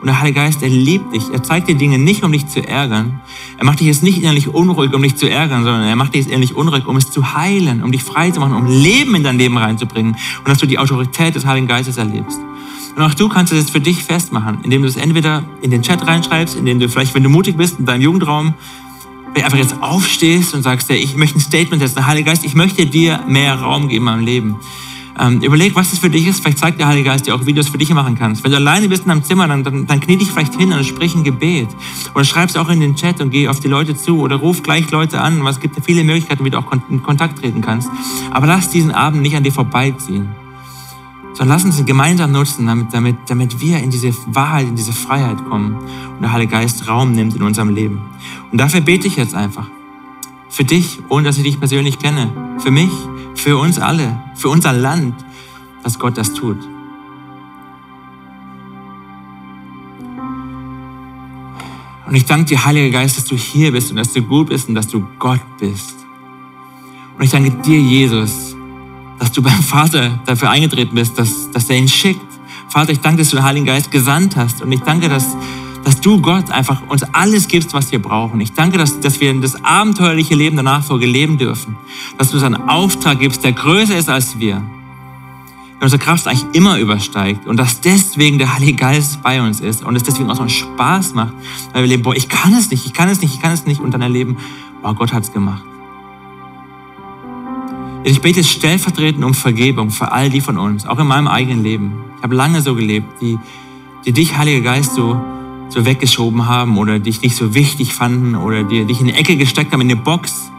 [0.05, 1.23] Und der Heilige Geist, er liebt dich.
[1.33, 3.21] Er zeigt dir Dinge nicht, um dich zu ärgern.
[3.57, 6.21] Er macht dich jetzt nicht innerlich unruhig, um dich zu ärgern, sondern er macht dich
[6.21, 9.23] jetzt innerlich unruhig, um es zu heilen, um dich frei zu machen, um Leben in
[9.23, 12.37] dein Leben reinzubringen und dass du die Autorität des Heiligen Geistes erlebst.
[12.95, 16.05] Und auch du kannst es für dich festmachen, indem du es entweder in den Chat
[16.05, 18.53] reinschreibst, indem du vielleicht, wenn du mutig bist, in deinem Jugendraum,
[19.33, 23.21] einfach jetzt aufstehst und sagst, ich möchte ein Statement setzen, Heiliger Geist, ich möchte dir
[23.27, 24.55] mehr Raum geben in meinem Leben.
[25.17, 26.41] Ähm, überleg, was es für dich ist.
[26.41, 28.43] Vielleicht zeigt der Heilige Geist dir auch, wie du es für dich machen kannst.
[28.43, 30.83] Wenn du alleine bist in deinem Zimmer, dann, dann, dann knie dich vielleicht hin und
[30.83, 31.69] sprich ein Gebet.
[32.13, 34.19] Oder schreib es auch in den Chat und geh auf die Leute zu.
[34.19, 35.45] Oder ruf gleich Leute an.
[35.47, 37.89] Es gibt viele Möglichkeiten, wie du auch in Kontakt treten kannst.
[38.31, 40.27] Aber lass diesen Abend nicht an dir vorbeiziehen.
[41.33, 44.93] Sondern lass uns ihn gemeinsam nutzen, damit, damit, damit wir in diese Wahrheit, in diese
[44.93, 48.01] Freiheit kommen und der Heilige Geist Raum nimmt in unserem Leben.
[48.51, 49.67] Und dafür bete ich jetzt einfach.
[50.49, 52.31] Für dich, ohne dass ich dich persönlich kenne.
[52.59, 52.91] Für mich,
[53.35, 55.13] für uns alle, für unser Land,
[55.83, 56.57] dass Gott das tut.
[62.07, 64.69] Und ich danke dir, Heiliger Geist, dass du hier bist und dass du gut bist
[64.69, 65.95] und dass du Gott bist.
[67.17, 68.55] Und ich danke dir, Jesus,
[69.19, 72.21] dass du beim Vater dafür eingetreten bist, dass, dass er ihn schickt.
[72.69, 74.61] Vater, ich danke, dass du den Heiligen Geist gesandt hast.
[74.61, 75.35] Und ich danke, dass,
[75.85, 78.41] dass du Gott einfach uns alles gibst, was wir brauchen.
[78.41, 81.77] Ich danke, dass, dass wir das abenteuerliche Leben der Nachfolge leben dürfen.
[82.17, 84.55] Dass du uns einen Auftrag gibst, der größer ist als wir.
[85.75, 87.45] Der unsere Kraft eigentlich immer übersteigt.
[87.45, 89.85] Und dass deswegen der Heilige Geist bei uns ist.
[89.85, 91.33] Und es deswegen auch so einen Spaß macht.
[91.71, 93.67] Weil wir leben, boah, ich kann es nicht, ich kann es nicht, ich kann es
[93.67, 93.79] nicht.
[93.79, 94.37] Und dann erleben,
[94.81, 95.63] boah, Gott hat es gemacht.
[98.03, 101.93] Ich bete stellvertretend um Vergebung für all die von uns, auch in meinem eigenen Leben.
[102.17, 103.37] Ich habe lange so gelebt, die,
[104.05, 105.19] die dich, Heiliger Geist, so
[105.75, 109.35] so weggeschoben haben oder dich nicht so wichtig fanden oder dir, dich in eine Ecke
[109.35, 110.49] gesteckt haben, in eine Box.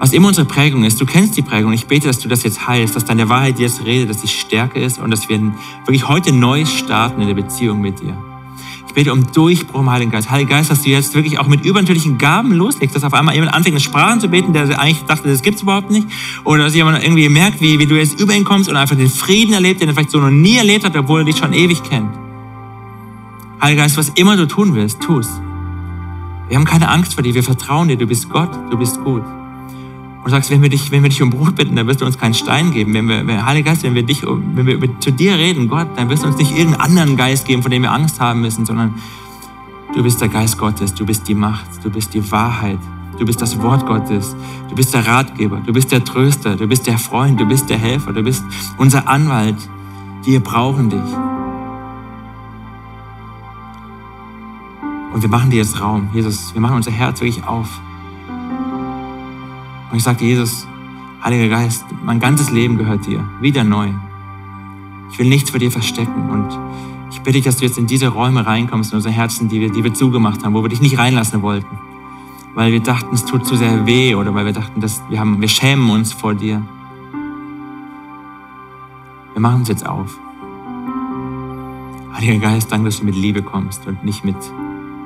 [0.00, 1.72] Was immer unsere Prägung ist, du kennst die Prägung.
[1.72, 4.80] Ich bete, dass du das jetzt heilst, dass deine Wahrheit jetzt redet, dass sie Stärke
[4.80, 5.38] ist und dass wir
[5.84, 8.16] wirklich heute neu starten in der Beziehung mit dir.
[8.86, 10.30] Ich bete um Durchbruch im Heiligen Geist.
[10.30, 13.52] Heiliger Geist, dass du jetzt wirklich auch mit übernatürlichen Gaben loslegst, dass auf einmal jemand
[13.52, 16.06] anfängt, in Sprachen zu beten, der eigentlich dachte, das gibt's überhaupt nicht.
[16.44, 19.10] Oder dass jemand irgendwie merkt, wie, wie du jetzt über ihn kommst und einfach den
[19.10, 21.82] Frieden erlebt, den er vielleicht so noch nie erlebt hat, obwohl er dich schon ewig
[21.82, 22.23] kennt.
[23.64, 25.40] Heiliger Geist, was immer du tun willst, es.
[26.48, 29.22] Wir haben keine Angst vor dir, wir vertrauen dir, du bist Gott, du bist gut.
[29.22, 32.04] Und du sagst, wenn wir dich, wenn wir dich um Brot bitten, dann wirst du
[32.04, 32.92] uns keinen Stein geben.
[32.92, 36.10] Wenn wir, wenn, Heiliger Geist, wenn wir dich, wenn wir zu dir reden, Gott, dann
[36.10, 38.96] wirst du uns nicht irgendeinen anderen Geist geben, von dem wir Angst haben müssen, sondern
[39.94, 42.80] du bist der Geist Gottes, du bist die Macht, du bist die Wahrheit,
[43.18, 44.36] du bist das Wort Gottes,
[44.68, 47.78] du bist der Ratgeber, du bist der Tröster, du bist der Freund, du bist der
[47.78, 48.44] Helfer, du bist
[48.76, 49.56] unser Anwalt.
[50.22, 51.33] Wir brauchen dich.
[55.14, 57.80] Und wir machen dir jetzt Raum, Jesus, wir machen unser Herz wirklich auf.
[59.90, 60.66] Und ich sage, Jesus,
[61.22, 63.90] Heiliger Geist, mein ganzes Leben gehört dir, wieder neu.
[65.12, 66.48] Ich will nichts vor dir verstecken und
[67.12, 69.70] ich bitte dich, dass du jetzt in diese Räume reinkommst, in unsere Herzen, die wir,
[69.70, 71.78] die wir zugemacht haben, wo wir dich nicht reinlassen wollten,
[72.56, 75.40] weil wir dachten, es tut zu sehr weh oder weil wir dachten, dass wir, haben,
[75.40, 76.60] wir schämen uns vor dir.
[79.32, 80.18] Wir machen uns jetzt auf.
[82.14, 84.36] Heiliger Geist, danke, dass du mit Liebe kommst und nicht mit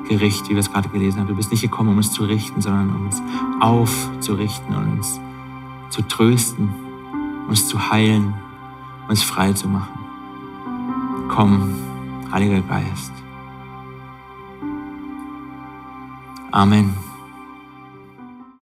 [0.07, 1.27] Gericht, wie wir es gerade gelesen haben.
[1.27, 3.21] Du bist nicht gekommen, um uns zu richten, sondern um uns
[3.59, 5.19] aufzurichten und uns
[5.89, 6.69] zu trösten,
[7.47, 8.33] uns zu heilen,
[9.07, 9.99] uns frei zu machen.
[11.27, 11.75] Komm,
[12.31, 13.11] Heiliger Geist.
[16.51, 17.08] Amen.